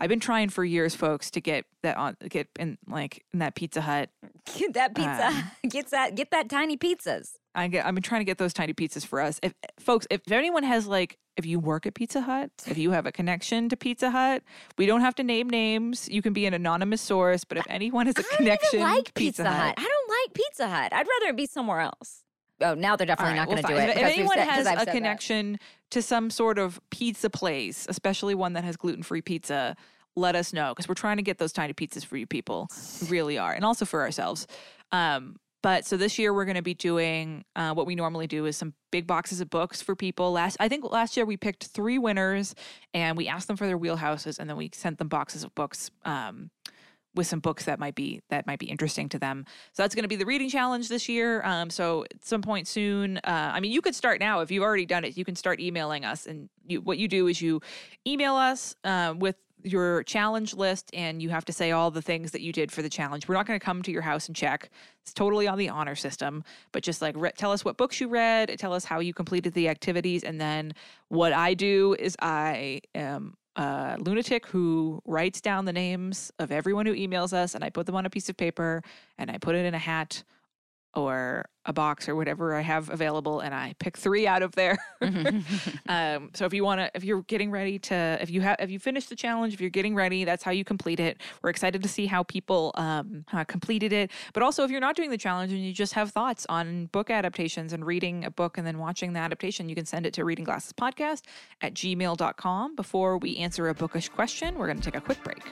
[0.00, 3.56] I've been trying for years, folks, to get that on get in like in that
[3.56, 4.10] Pizza Hut.
[4.56, 5.30] Get that pizza.
[5.32, 6.14] Uh, get that.
[6.14, 7.32] Get that tiny pizzas.
[7.58, 9.40] I get, I've been trying to get those tiny pizzas for us.
[9.42, 13.06] If folks, if anyone has like, if you work at Pizza Hut, if you have
[13.06, 14.42] a connection to Pizza Hut,
[14.76, 16.08] we don't have to name names.
[16.08, 18.90] You can be an anonymous source, but if anyone has a I don't connection, even
[18.90, 19.74] like to Pizza, Hut.
[19.76, 20.92] I don't like Pizza Hut.
[20.92, 22.22] I'd rather it be somewhere else.
[22.60, 23.88] Oh, now they're definitely right, not going to well, do it.
[23.90, 24.92] If because anyone said- has a said that.
[24.92, 25.58] connection
[25.90, 29.76] to some sort of pizza place, especially one that has gluten free pizza,
[30.16, 32.68] let us know because we're trying to get those tiny pizzas for you people.
[33.02, 34.48] We really are, and also for ourselves.
[34.90, 38.46] Um, but so this year we're going to be doing uh, what we normally do
[38.46, 40.32] is some big boxes of books for people.
[40.32, 42.54] Last I think last year we picked three winners
[42.94, 45.90] and we asked them for their wheelhouses and then we sent them boxes of books.
[46.04, 46.50] Um,
[47.14, 49.44] with some books that might be that might be interesting to them.
[49.72, 51.42] So that's going to be the reading challenge this year.
[51.42, 54.62] Um, so at some point soon, uh, I mean, you could start now if you've
[54.62, 55.16] already done it.
[55.16, 57.60] You can start emailing us, and you, what you do is you
[58.06, 62.30] email us uh, with your challenge list and you have to say all the things
[62.32, 63.28] that you did for the challenge.
[63.28, 64.70] We're not going to come to your house and check.
[65.02, 68.08] It's totally on the honor system, but just like re- tell us what books you
[68.08, 70.74] read, tell us how you completed the activities, and then
[71.08, 76.86] what I do is I am a lunatic who writes down the names of everyone
[76.86, 78.82] who emails us and I put them on a piece of paper
[79.18, 80.22] and I put it in a hat
[80.94, 84.78] or a box or whatever I have available, and I pick three out of there.
[85.88, 88.70] um, so if you want to, if you're getting ready to, if you have, if
[88.70, 91.20] you finish the challenge, if you're getting ready, that's how you complete it.
[91.42, 94.10] We're excited to see how people um, uh, completed it.
[94.32, 97.10] But also, if you're not doing the challenge and you just have thoughts on book
[97.10, 100.24] adaptations and reading a book and then watching the adaptation, you can send it to
[100.24, 101.22] Reading Glasses Podcast
[101.60, 102.76] at gmail.com.
[102.76, 105.42] Before we answer a bookish question, we're going to take a quick break.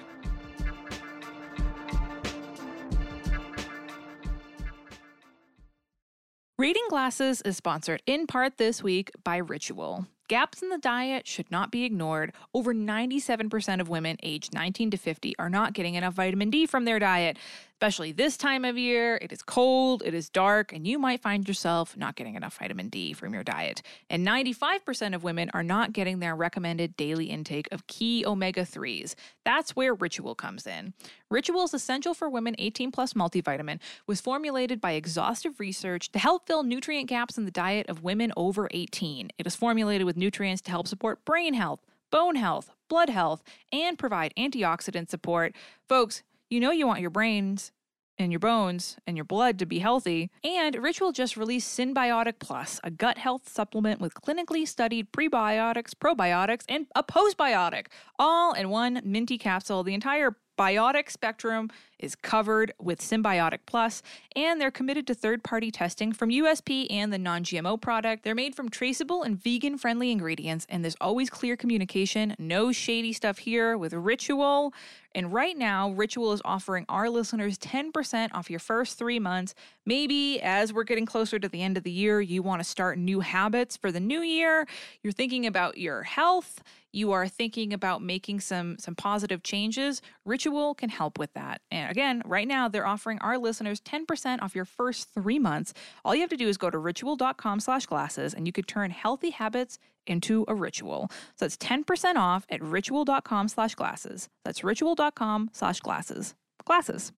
[6.59, 10.07] Reading Glasses is sponsored in part this week by Ritual.
[10.27, 12.33] Gaps in the diet should not be ignored.
[12.55, 16.87] Over 97% of women aged 19 to 50 are not getting enough vitamin D from
[16.87, 17.37] their diet,
[17.77, 19.19] especially this time of year.
[19.21, 22.89] It is cold, it is dark, and you might find yourself not getting enough vitamin
[22.89, 23.83] D from your diet.
[24.09, 29.15] And 95% of women are not getting their recommended daily intake of key omega 3s.
[29.45, 30.95] That's where Ritual comes in.
[31.31, 36.63] Ritual's Essential for Women 18 Plus multivitamin was formulated by exhaustive research to help fill
[36.63, 39.29] nutrient gaps in the diet of women over 18.
[39.37, 43.99] It is formulated with nutrients to help support brain health, bone health, blood health, and
[43.99, 45.55] provide antioxidant support.
[45.87, 47.73] Folks, you know you want your brains
[48.19, 50.31] and your bones and your blood to be healthy.
[50.43, 56.65] And Ritual just released Synbiotic Plus, a gut health supplement with clinically studied prebiotics, probiotics,
[56.69, 57.87] and a postbiotic,
[58.19, 59.83] all in one minty capsule.
[59.83, 64.03] The entire biotic spectrum is covered with Synbiotic Plus,
[64.35, 68.25] and they're committed to third party testing from USP and the non GMO product.
[68.25, 72.35] They're made from traceable and vegan friendly ingredients, and there's always clear communication.
[72.39, 74.73] No shady stuff here with Ritual.
[75.17, 79.55] And right now, Ritual is offering our listeners 10% off your first three months.
[79.87, 82.99] Maybe as we're getting closer to the end of the year, you want to start
[82.99, 84.69] new habits for the new year.
[85.03, 86.63] You're thinking about your health
[86.97, 91.61] you are thinking about making some some positive changes, Ritual can help with that.
[91.71, 95.75] And again, right now they're offering our listeners 10% off your first 3 months.
[96.07, 98.91] All you have to do is go to ritual.com slash glasses and you could turn
[98.91, 101.11] healthy habits into a ritual.
[101.37, 104.29] So that's 10% off at ritual.com slash glasses.
[104.45, 106.35] That's ritual.com slash glasses.
[106.65, 107.13] Glasses.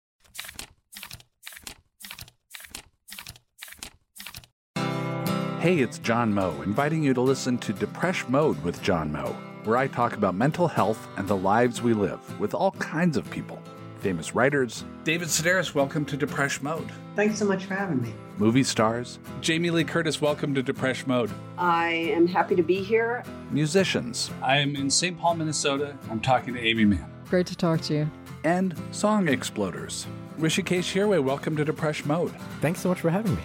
[5.60, 9.76] Hey, it's John Moe, inviting you to listen to Depresh Mode with John Moe, where
[9.76, 13.60] I talk about mental health and the lives we live with all kinds of people.
[14.00, 16.90] Famous writers, David Sedaris, welcome to Depresh Mode.
[17.16, 18.14] Thanks so much for having me.
[18.38, 21.32] Movie stars, Jamie Lee Curtis, welcome to Depresh Mode.
[21.58, 23.24] I am happy to be here.
[23.50, 25.18] Musicians, I am in St.
[25.18, 25.98] Paul, Minnesota.
[26.12, 27.12] I'm talking to Aimee Mann.
[27.30, 28.12] Great to talk to you.
[28.44, 30.06] and song exploders.
[30.40, 32.32] Hrishikesh Hirway, welcome to Depresh Mode.
[32.62, 33.42] Thanks so much for having me.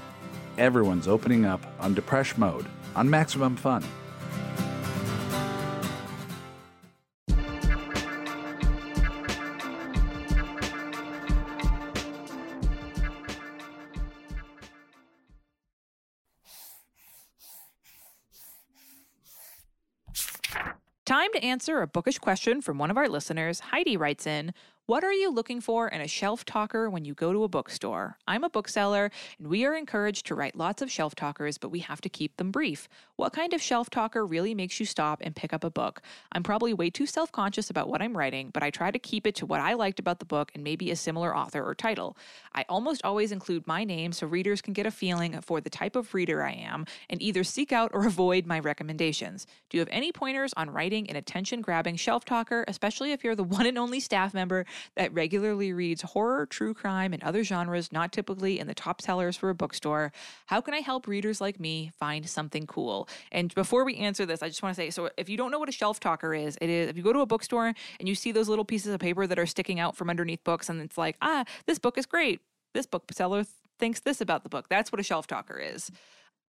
[0.59, 3.83] Everyone's opening up on Depresh Mode on Maximum Fun.
[21.33, 23.61] To answer a bookish question from one of our listeners.
[23.61, 24.53] Heidi writes in
[24.87, 28.19] What are you looking for in a shelf talker when you go to a bookstore?
[28.27, 31.79] I'm a bookseller, and we are encouraged to write lots of shelf talkers, but we
[31.79, 32.89] have to keep them brief.
[33.15, 36.03] What kind of shelf talker really makes you stop and pick up a book?
[36.33, 39.25] I'm probably way too self conscious about what I'm writing, but I try to keep
[39.25, 42.17] it to what I liked about the book and maybe a similar author or title.
[42.53, 45.95] I almost always include my name so readers can get a feeling for the type
[45.95, 49.47] of reader I am and either seek out or avoid my recommendations.
[49.71, 53.37] Do you have any pointers on writing an attention grabbing shelf talker, especially if you're
[53.37, 57.93] the one and only staff member that regularly reads horror, true crime, and other genres
[57.93, 60.13] not typically in the top sellers for a bookstore?
[60.47, 63.09] How can I help readers like me find something cool?
[63.31, 65.59] And before we answer this, I just want to say so if you don't know
[65.59, 68.15] what a shelf talker is, it is if you go to a bookstore and you
[68.15, 70.99] see those little pieces of paper that are sticking out from underneath books, and it's
[70.99, 72.41] like, ah, this book is great.
[72.75, 73.45] This bookseller
[73.79, 74.69] thinks this about the book.
[74.69, 75.91] That's what a shelf talker is.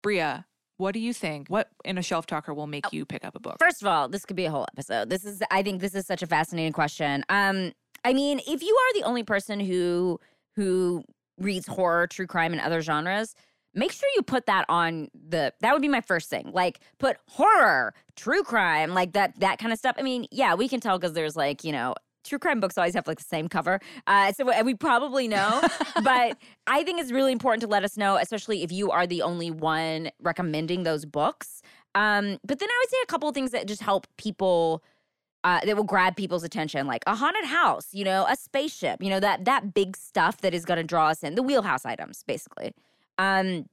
[0.03, 0.45] Brea,
[0.77, 1.49] what do you think?
[1.49, 3.57] What in a shelf talker will make you pick up a book?
[3.59, 5.11] First of all, this could be a whole episode.
[5.11, 7.25] This is I think this is such a fascinating question.
[7.29, 7.73] Um
[8.05, 10.21] I mean, if you are the only person who
[10.57, 11.05] who
[11.39, 13.35] reads horror, true crime and other genres,
[13.75, 16.51] make sure you put that on the that would be my first thing.
[16.53, 19.97] Like put horror, true crime, like that that kind of stuff.
[19.99, 22.95] I mean, yeah, we can tell cuz there's like, you know, true crime books always
[22.95, 23.81] have like the same cover.
[24.07, 25.63] Uh, so we probably know,
[26.05, 26.37] but
[26.67, 29.51] I think it's really important to let us know, especially if you are the only
[29.51, 31.63] one recommending those books.
[31.95, 34.83] Um, but then I would say a couple of things that just help people.
[35.45, 39.11] Uh, that will grab people's attention, like a haunted house, you know, a spaceship, you
[39.11, 42.23] know, that that big stuff that is going to draw us in, the wheelhouse items,
[42.29, 42.73] basically.
[43.19, 43.67] Um,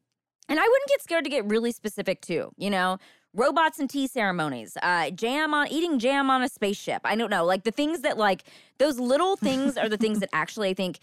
[0.50, 2.98] and I wouldn't get scared to get really specific too, you know,
[3.34, 7.02] robots and tea ceremonies, uh, jam on eating jam on a spaceship.
[7.04, 8.44] I don't know, like the things that like
[8.80, 11.00] those little things are the things that actually I think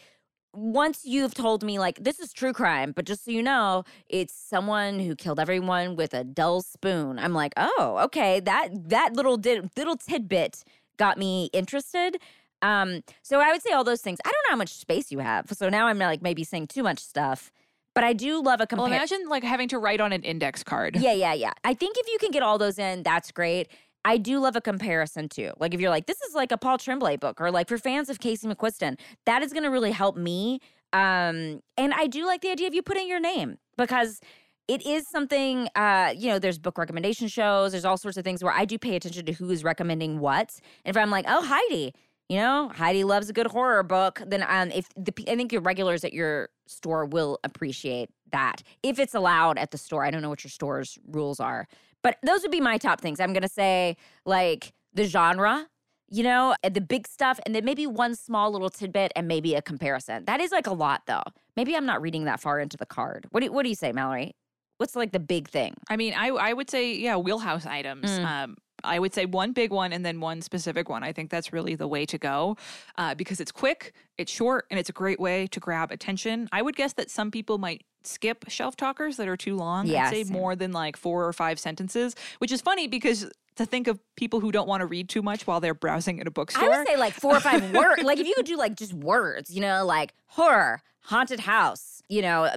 [0.57, 4.35] once you've told me like this is true crime, but just so you know, it's
[4.35, 7.19] someone who killed everyone with a dull spoon.
[7.19, 10.65] I'm like, oh, okay, that that little did, little tidbit
[10.97, 12.17] got me interested.
[12.63, 14.19] Um, so I would say all those things.
[14.25, 16.83] I don't know how much space you have, so now I'm like maybe saying too
[16.83, 17.53] much stuff.
[17.95, 18.89] But I do love a Well, compare.
[18.99, 20.97] imagine like having to write on an index card.
[20.97, 21.53] Yeah, yeah, yeah.
[21.65, 23.69] I think if you can get all those in, that's great.
[24.07, 25.51] I do love a comparison too.
[25.59, 28.09] Like if you're like, this is like a Paul Tremblay book, or like for fans
[28.09, 30.61] of Casey McQuiston, that is going to really help me.
[30.93, 34.21] Um, and I do like the idea of you putting your name because
[34.69, 35.69] it is something.
[35.75, 37.73] Uh, you know, there's book recommendation shows.
[37.73, 40.55] There's all sorts of things where I do pay attention to who is recommending what.
[40.85, 41.93] And if I'm like, oh Heidi,
[42.29, 45.63] you know, Heidi loves a good horror book, then um, if the I think your
[45.63, 50.05] regulars at your store will appreciate that if it's allowed at the store.
[50.05, 51.67] I don't know what your store's rules are,
[52.07, 53.19] but those would be my top things.
[53.19, 55.67] I'm gonna say like the genre,
[56.09, 59.61] you know, the big stuff, and then maybe one small little tidbit and maybe a
[59.61, 60.25] comparison.
[60.27, 61.25] That is like a lot though.
[61.57, 63.27] Maybe I'm not reading that far into the card.
[63.33, 64.37] What do what do you say, Mallory?
[64.79, 65.75] What's like the big thing?
[65.89, 68.11] I mean, I I would say yeah, wheelhouse items.
[68.11, 68.25] Mm.
[68.25, 71.03] Um, I would say one big one and then one specific one.
[71.03, 72.57] I think that's really the way to go
[72.99, 76.49] uh, because it's quick, it's short, and it's a great way to grab attention.
[76.53, 79.87] I would guess that some people might skip shelf talkers that are too long.
[79.87, 83.67] Yeah, I'd say more than like four or five sentences, which is funny because to
[83.67, 86.31] think of people who don't want to read too much while they're browsing at a
[86.31, 86.73] bookstore.
[86.73, 88.03] I would say like four or five words.
[88.07, 92.23] Like if you could do like just words, you know, like horror, haunted house, you
[92.23, 92.49] know,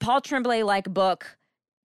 [0.00, 1.37] Paul Tremblay like book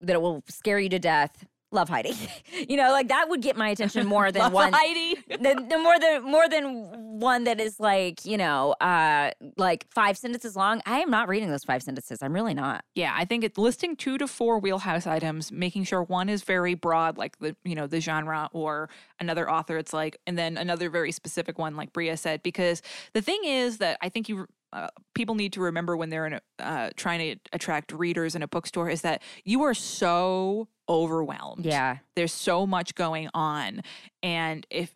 [0.04, 1.46] that it will scare you to death.
[1.72, 2.14] Love Heidi.
[2.70, 4.72] you know, like that would get my attention more than one.
[4.74, 5.16] Heidi.
[5.28, 10.18] the, the more than more than one that is like you know uh like five
[10.18, 13.44] sentences long i am not reading those five sentences i'm really not Yeah, I think
[13.44, 17.56] it's listing two to four wheelhouse items, making sure one is very broad, like the
[17.64, 18.90] you know the genre, or
[19.20, 19.78] another author.
[19.78, 22.44] It's like, and then another very specific one, like Brea said.
[22.44, 22.82] Because
[23.14, 26.34] the thing is that I think you uh, people need to remember when they're in
[26.34, 31.66] a, uh, trying to attract readers in a bookstore is that you are so overwhelmed.
[31.66, 33.82] yeah there's so much going on,
[34.22, 34.92] and if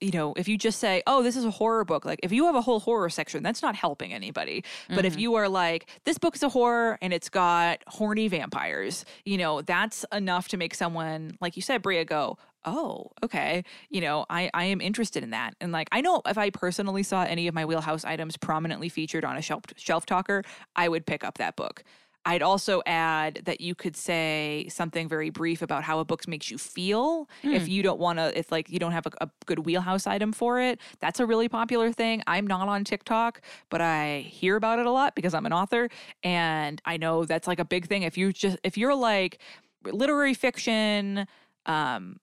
[0.00, 2.46] you know, if you just say, "Oh, this is a horror book," like if you
[2.46, 4.64] have a whole horror section, that's not helping anybody.
[4.88, 5.20] But if Mhm.
[5.20, 9.60] you are like, "This book is a horror and it's got horny vampires," you know,
[9.60, 14.50] that's enough to make someone, like you said, Brea, go, "Oh, okay." You know, I
[14.52, 15.54] I am interested in that.
[15.60, 19.24] And like, I know if I personally saw any of my wheelhouse items prominently featured
[19.24, 20.42] on a shelf shelf talker,
[20.74, 21.84] I would pick up that book.
[22.26, 26.50] I'd also add that you could say something very brief about how a book makes
[26.50, 27.30] you feel.
[27.54, 30.32] If you don't want to, if like you don't have a, a good wheelhouse item
[30.32, 32.24] for it, that's a really popular thing.
[32.26, 35.88] I'm not on TikTok, but I hear about it a lot because I'm an author,
[36.24, 38.02] and I know that's like a big thing.
[38.02, 39.40] If you just if you're like
[39.84, 41.28] literary fiction,
[41.66, 42.18] um,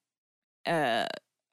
[0.65, 1.05] uh,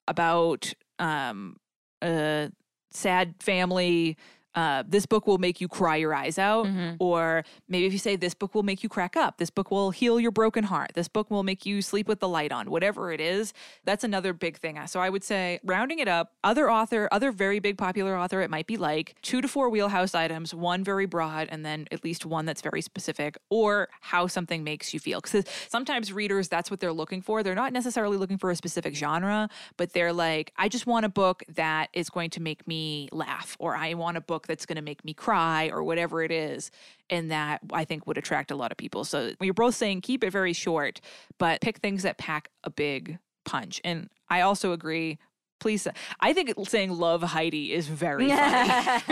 [0.09, 1.57] about um,
[2.03, 2.51] a
[2.91, 4.17] sad family.
[4.55, 6.67] Uh, this book will make you cry your eyes out.
[6.67, 6.97] Mhm.
[6.99, 9.91] Or maybe if you say, This book will make you crack up, this book will
[9.93, 13.13] heal your broken heart, this book will make you sleep with the light on, whatever
[13.13, 13.53] it is,
[13.85, 14.79] that's another big thing.
[14.87, 18.51] So I would say, rounding it up, other author, other very big popular author, it
[18.51, 22.27] might be like two to four wheelhouse items, one very broad, and then at least
[22.27, 25.21] one that's very specific, or how something makes you feel.
[25.21, 27.43] Because sometimes readers, that's what they're looking for.
[27.43, 31.09] They're not necessarily looking for a specific genre, but they're like, I just want a
[31.09, 34.77] book that is going to make me laugh, or I want a book that's going
[34.77, 36.71] to make me cry, or whatever it is.
[37.09, 39.05] And that I think would attract a lot of people.
[39.05, 41.01] So we're both saying keep it very short,
[41.39, 43.81] but pick things that pack a big punch.
[43.85, 45.19] And I also agree.
[45.59, 45.87] Please,
[46.21, 49.03] I think saying love Heidi is very funny.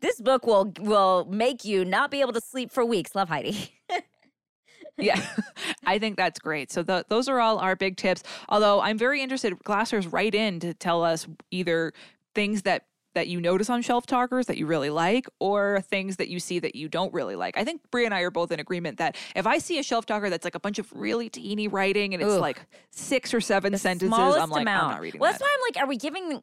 [0.00, 3.72] this book will will make you not be able to sleep for weeks love heidi
[4.98, 5.20] yeah,
[5.86, 6.70] I think that's great.
[6.70, 8.22] So th- those are all our big tips.
[8.48, 11.92] Although I'm very interested, Glassers write in to tell us either
[12.34, 16.28] things that that you notice on shelf talkers that you really like, or things that
[16.28, 17.58] you see that you don't really like.
[17.58, 20.06] I think Brie and I are both in agreement that if I see a shelf
[20.06, 22.40] talker that's like a bunch of really teeny writing and it's Ugh.
[22.40, 24.84] like six or seven sentences, Smallest I'm like, amount.
[24.84, 25.40] I'm not reading well that.
[25.40, 26.40] that's why i'm like are we giving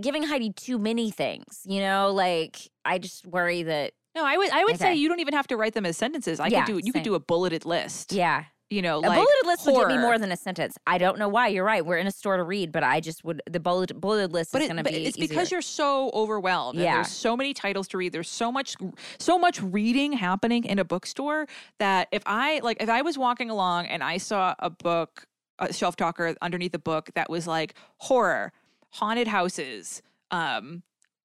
[0.00, 4.50] giving heidi too many things you know like i just worry that no, I would
[4.50, 6.40] I would say you don't even have to write them as sentences.
[6.40, 6.92] I Yeah, could do you same.
[6.94, 8.12] could do a bulleted list.
[8.12, 10.76] yeah you know, A like bulleted list would get me more than a sentence.
[10.86, 11.48] I don't know why.
[11.48, 11.84] You're right.
[11.84, 14.62] We're in a store to read, but I just would the bullet bulleted list but,
[14.62, 15.04] is it, going to but be.
[15.04, 15.28] it's easier.
[15.28, 16.78] because you're so overwhelmed.
[16.80, 16.94] Yeah.
[16.94, 18.12] there's so many titles to read.
[18.12, 18.74] There's so much,
[19.18, 21.46] so much reading happening in a bookstore
[21.78, 25.26] that if I like, if I was walking along and I saw a book,
[25.60, 28.50] a shelf talker underneath a book that was like horror,
[28.90, 30.02] haunted houses,
[30.32, 30.82] um,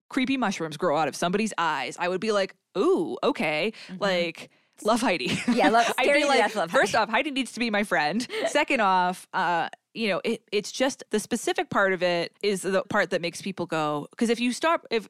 [0.09, 4.49] creepy mushrooms grow out of somebody's eyes, I would be like, ooh, okay, like.
[4.85, 5.27] Love Heidi.
[5.27, 5.51] Mm-hmm.
[5.57, 7.03] Yeah, love- I'd be like, love first Heidi.
[7.03, 8.25] off, Heidi needs to be my friend.
[8.47, 12.83] Second off, uh, you know, it, it's just the specific part of it is the
[12.83, 14.07] part that makes people go.
[14.11, 15.05] Because if you start, if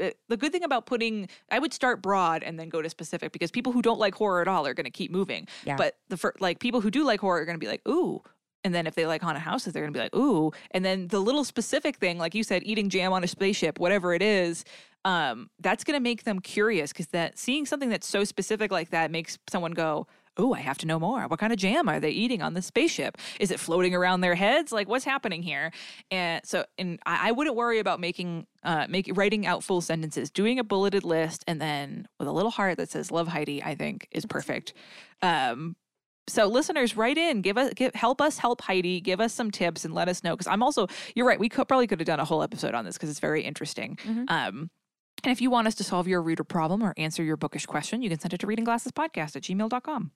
[0.00, 3.30] uh, the good thing about putting, I would start broad and then go to specific
[3.30, 5.46] because people who don't like horror at all are going to keep moving.
[5.66, 5.76] Yeah.
[5.76, 8.22] But the fir- like people who do like horror are going to be like, ooh.
[8.64, 10.50] And then if they like haunted houses, they're going to be like, ooh.
[10.70, 14.14] And then the little specific thing, like you said, eating jam on a spaceship, whatever
[14.14, 14.64] it is,
[15.04, 18.90] um, that's going to make them curious because that seeing something that's so specific like
[18.90, 21.22] that makes someone go, oh, I have to know more.
[21.26, 23.18] What kind of jam are they eating on this spaceship?
[23.38, 24.72] Is it floating around their heads?
[24.72, 25.72] Like, what's happening here?
[26.10, 30.30] And so, and I, I wouldn't worry about making, uh, make writing out full sentences.
[30.30, 33.74] Doing a bulleted list and then with a little heart that says "Love Heidi," I
[33.74, 34.72] think is perfect.
[35.20, 35.76] Um,
[36.28, 39.84] so listeners, write in, give us, give, help us help Heidi, give us some tips,
[39.84, 40.34] and let us know.
[40.36, 40.86] Because I'm also,
[41.16, 43.18] you're right, we could, probably could have done a whole episode on this because it's
[43.18, 43.98] very interesting.
[44.28, 44.70] Um,
[45.22, 48.02] and if you want us to solve your reader problem or answer your bookish question,
[48.02, 50.10] you can send it to readingglassespodcast at gmail.com.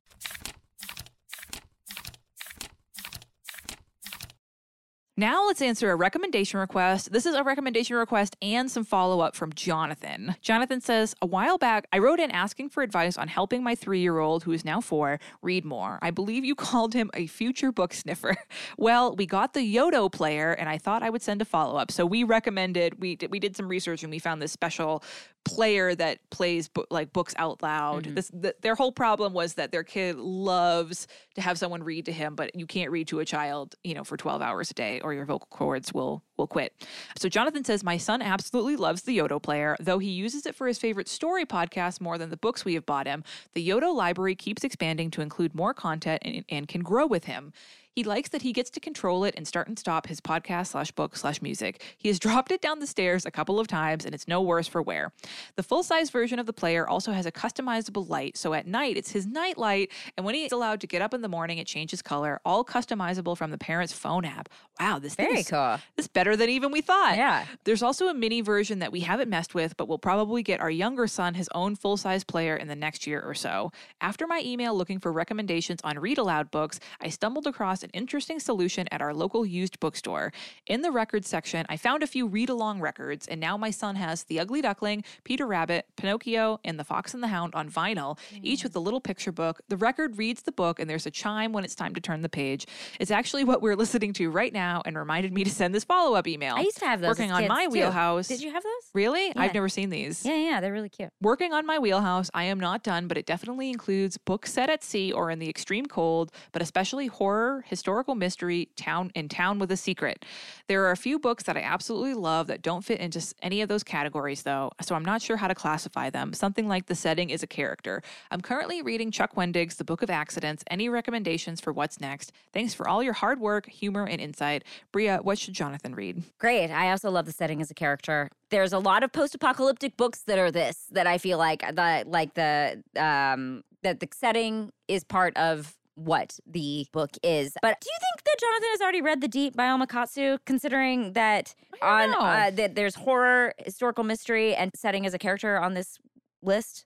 [5.16, 7.12] Now let's answer a recommendation request.
[7.12, 10.34] This is a recommendation request and some follow up from Jonathan.
[10.40, 14.00] Jonathan says, A while back, I wrote in asking for advice on helping my three
[14.00, 16.00] year old, who is now four, read more.
[16.02, 18.34] I believe you called him a future book sniffer.
[18.76, 21.92] Well, we got the Yoto player, and I thought I would send a follow up.
[21.92, 25.04] So we recommended, we did, we did some research and we found this special
[25.44, 28.04] player that plays bo- like books out loud.
[28.04, 28.14] Mm-hmm.
[28.14, 32.12] This the, their whole problem was that their kid loves to have someone read to
[32.12, 35.00] him, but you can't read to a child, you know, for 12 hours a day
[35.05, 36.72] or your vocal cords will will quit.
[37.16, 40.66] So Jonathan says my son absolutely loves the Yoto player, though he uses it for
[40.66, 43.24] his favorite story podcast more than the books we have bought him.
[43.55, 47.53] The Yoto library keeps expanding to include more content and, and can grow with him.
[47.95, 50.91] He likes that he gets to control it and start and stop his podcast slash
[50.91, 51.80] book slash music.
[51.97, 54.66] He has dropped it down the stairs a couple of times and it's no worse
[54.66, 55.12] for wear.
[55.55, 58.97] The full size version of the player also has a customizable light, so at night
[58.97, 61.66] it's his night light, and when he's allowed to get up in the morning, it
[61.68, 64.49] changes color, all customizable from the parent's phone app.
[64.80, 65.78] Wow, this thing Very is, cool.
[65.97, 67.18] This is better than even we thought.
[67.18, 67.45] Yeah.
[67.64, 70.70] There's also a mini version that we haven't messed with, but we'll probably get our
[70.70, 73.72] younger son his own full size player in the next year or so.
[74.01, 78.41] After my email looking for recommendations on read aloud books, I stumbled across an interesting
[78.41, 80.33] solution at our local used bookstore.
[80.66, 83.95] In the records section, I found a few read along records, and now my son
[83.97, 88.18] has The Ugly Duckling, Peter Rabbit, Pinocchio, and The Fox and the Hound on vinyl,
[88.43, 89.61] each with a little picture book.
[89.68, 92.31] The record reads the book, and there's a chime when it's time to turn the
[92.31, 92.66] page.
[92.99, 96.13] It's actually what we're listening to right now and reminded me to send this follow
[96.14, 96.54] up email.
[96.56, 97.10] I used to have those.
[97.10, 97.70] Working on my too.
[97.70, 98.28] wheelhouse.
[98.28, 98.90] Did you have those?
[98.94, 99.26] Really?
[99.28, 99.32] Yeah.
[99.36, 100.24] I've never seen these.
[100.24, 101.10] Yeah, yeah, they're really cute.
[101.20, 104.84] Working on my wheelhouse, I am not done, but it definitely includes books set at
[104.84, 109.70] sea or in the extreme cold, but especially horror, historical mystery, town and town with
[109.70, 110.24] a secret.
[110.68, 113.68] There are a few books that I absolutely love that don't fit into any of
[113.68, 116.32] those categories though, so I'm not sure how to classify them.
[116.32, 118.02] Something like the setting is a character.
[118.30, 120.62] I'm currently reading Chuck Wendig's The Book of Accidents.
[120.70, 122.32] Any recommendations for what's next?
[122.52, 124.64] Thanks for all your hard work, humor, and insight.
[124.92, 126.03] Brea, what should Jonathan read?
[126.38, 126.70] Great.
[126.70, 128.28] I also love the setting as a character.
[128.50, 132.34] There's a lot of post-apocalyptic books that are this that I feel like the like
[132.34, 137.57] the um that the setting is part of what the book is.
[137.62, 141.12] But do you think that Jonathan has already read The Deep by Alma Katsu, considering
[141.12, 145.98] that on uh, that there's horror, historical mystery, and setting as a character on this
[146.42, 146.84] list?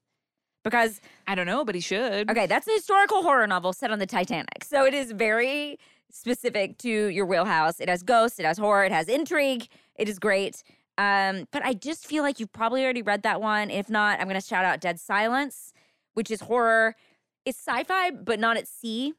[0.65, 2.31] Because I don't know, but he should.
[2.31, 4.65] Okay, that's a historical horror novel set on the Titanic.
[4.65, 5.79] So it is very
[6.11, 7.81] specific to your wheelhouse.
[7.81, 9.69] It has ghosts, it has horror, it has intrigue.
[9.97, 10.63] It is great.
[10.97, 13.71] Um, but I just feel like you've probably already read that one.
[13.71, 15.73] If not, I'm going to shout out Dead Silence,
[16.15, 16.97] which is horror.
[17.45, 19.15] It's sci-fi, but not at sea.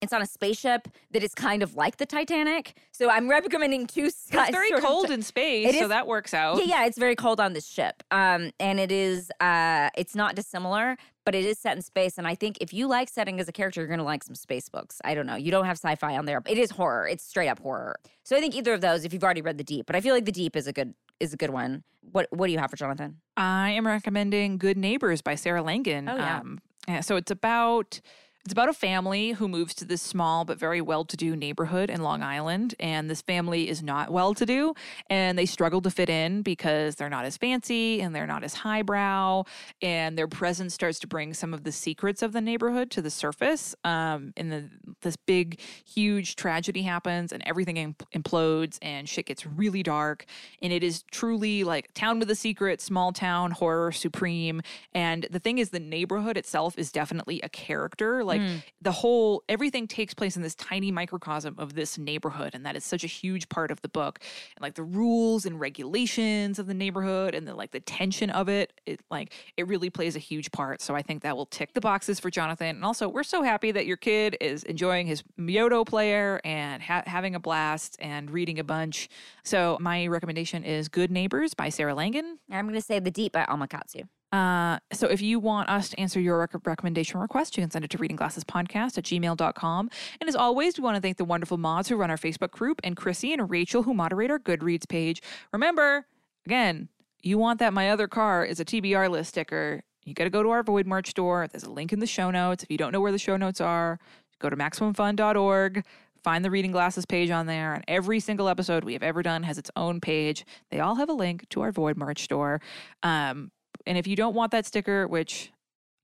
[0.00, 2.76] It's on a spaceship that is kind of like the Titanic.
[2.92, 4.04] So I'm recommending two.
[4.30, 6.58] It's very cold in space, It so that works out.
[6.58, 8.02] Yeah, yeah, it's very cold on this ship.
[8.10, 10.96] Um, and it is uh it's not dissimilar,
[11.28, 12.16] but it is set in space.
[12.16, 14.70] And I think if you like setting as a character, you're gonna like some space
[14.70, 14.98] books.
[15.04, 15.36] I don't know.
[15.36, 16.42] You don't have sci-fi on there.
[16.48, 17.06] It is horror.
[17.06, 17.96] It's straight up horror.
[18.24, 20.14] So I think either of those, if you've already read the deep, but I feel
[20.14, 21.84] like the deep is a good is a good one.
[22.00, 23.18] What what do you have for Jonathan?
[23.36, 26.08] I am recommending Good Neighbors by Sarah Langan.
[26.08, 26.38] Oh, yeah.
[26.38, 28.00] Um, yeah, so it's about
[28.48, 31.90] It's about a family who moves to this small but very well to do neighborhood
[31.90, 32.74] in Long Island.
[32.80, 34.72] And this family is not well to do
[35.10, 38.54] and they struggle to fit in because they're not as fancy and they're not as
[38.54, 39.44] highbrow.
[39.82, 43.10] And their presence starts to bring some of the secrets of the neighborhood to the
[43.10, 43.74] surface.
[43.84, 44.70] Um, and the,
[45.02, 50.24] this big, huge tragedy happens and everything im- implodes and shit gets really dark.
[50.62, 54.62] And it is truly like town with a secret, small town horror supreme.
[54.94, 58.24] And the thing is, the neighborhood itself is definitely a character.
[58.24, 58.62] Like Mm.
[58.80, 62.54] the whole, everything takes place in this tiny microcosm of this neighborhood.
[62.54, 64.20] And that is such a huge part of the book.
[64.56, 68.48] And like the rules and regulations of the neighborhood and the like the tension of
[68.48, 70.80] it, it like it really plays a huge part.
[70.80, 72.76] So I think that will tick the boxes for Jonathan.
[72.76, 77.04] And also, we're so happy that your kid is enjoying his Miyoto player and ha-
[77.06, 79.08] having a blast and reading a bunch.
[79.42, 82.38] So my recommendation is Good Neighbors by Sarah Langan.
[82.50, 84.02] I'm going to say The Deep by Alma Katsu.
[84.30, 87.84] Uh, so if you want us to answer your rec- recommendation request, you can send
[87.84, 89.90] it to readingglassespodcast at gmail.com.
[90.20, 92.80] And as always, we want to thank the wonderful mods who run our Facebook group
[92.84, 95.22] and Chrissy and Rachel who moderate our Goodreads page.
[95.52, 96.06] Remember,
[96.44, 96.88] again,
[97.22, 99.82] you want that My Other Car is a TBR list sticker.
[100.04, 101.46] You got to go to our Void merch store.
[101.50, 102.62] There's a link in the show notes.
[102.62, 103.98] If you don't know where the show notes are,
[104.38, 105.84] go to MaximumFun.org.
[106.24, 107.74] Find the Reading Glasses page on there.
[107.74, 110.44] And every single episode we have ever done has its own page.
[110.70, 112.60] They all have a link to our Void merch store.
[113.02, 113.50] Um,
[113.88, 115.50] and if you don't want that sticker, which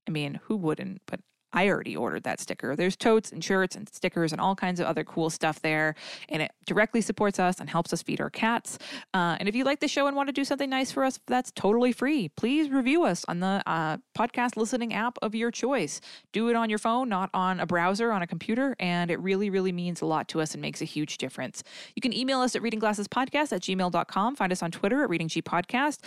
[0.07, 1.01] I mean, who wouldn't?
[1.05, 1.21] But
[1.55, 2.75] I already ordered that sticker.
[2.75, 5.95] There's totes and shirts and stickers and all kinds of other cool stuff there.
[6.27, 8.77] And it directly supports us and helps us feed our cats.
[9.13, 11.17] Uh, and if you like the show and want to do something nice for us,
[11.27, 12.27] that's totally free.
[12.27, 16.01] Please review us on the uh, podcast listening app of your choice.
[16.33, 18.75] Do it on your phone, not on a browser, on a computer.
[18.77, 21.63] And it really, really means a lot to us and makes a huge difference.
[21.95, 24.35] You can email us at readingglassespodcast at gmail.com.
[24.35, 25.99] Find us on Twitter at Reading G Podcast.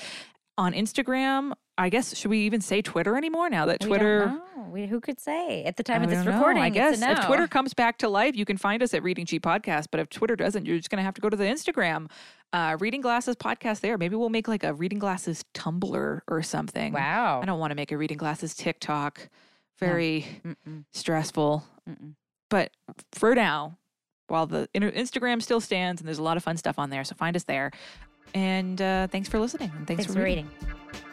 [0.58, 4.36] On Instagram, I guess, should we even say Twitter anymore now that Twitter?
[4.68, 5.62] We, who could say?
[5.62, 6.32] At the time I of this don't know.
[6.38, 7.24] recording, I guess if.
[7.24, 9.86] Twitter comes back to life, you can find us at Reading G Podcast.
[9.90, 12.10] But if Twitter doesn't, you're just going to have to go to the Instagram,
[12.52, 13.80] uh, Reading Glasses Podcast.
[13.80, 16.92] There, maybe we'll make like a Reading Glasses Tumblr or something.
[16.92, 17.40] Wow.
[17.40, 19.28] I don't want to make a Reading Glasses TikTok.
[19.78, 20.84] Very Mm-mm.
[20.92, 21.64] stressful.
[21.88, 22.14] Mm-mm.
[22.50, 22.72] But
[23.12, 23.78] for now,
[24.26, 27.14] while the Instagram still stands and there's a lot of fun stuff on there, so
[27.14, 27.70] find us there.
[28.34, 29.70] And uh, thanks for listening.
[29.76, 30.50] And thanks, Thanks for reading.
[30.60, 31.07] reading.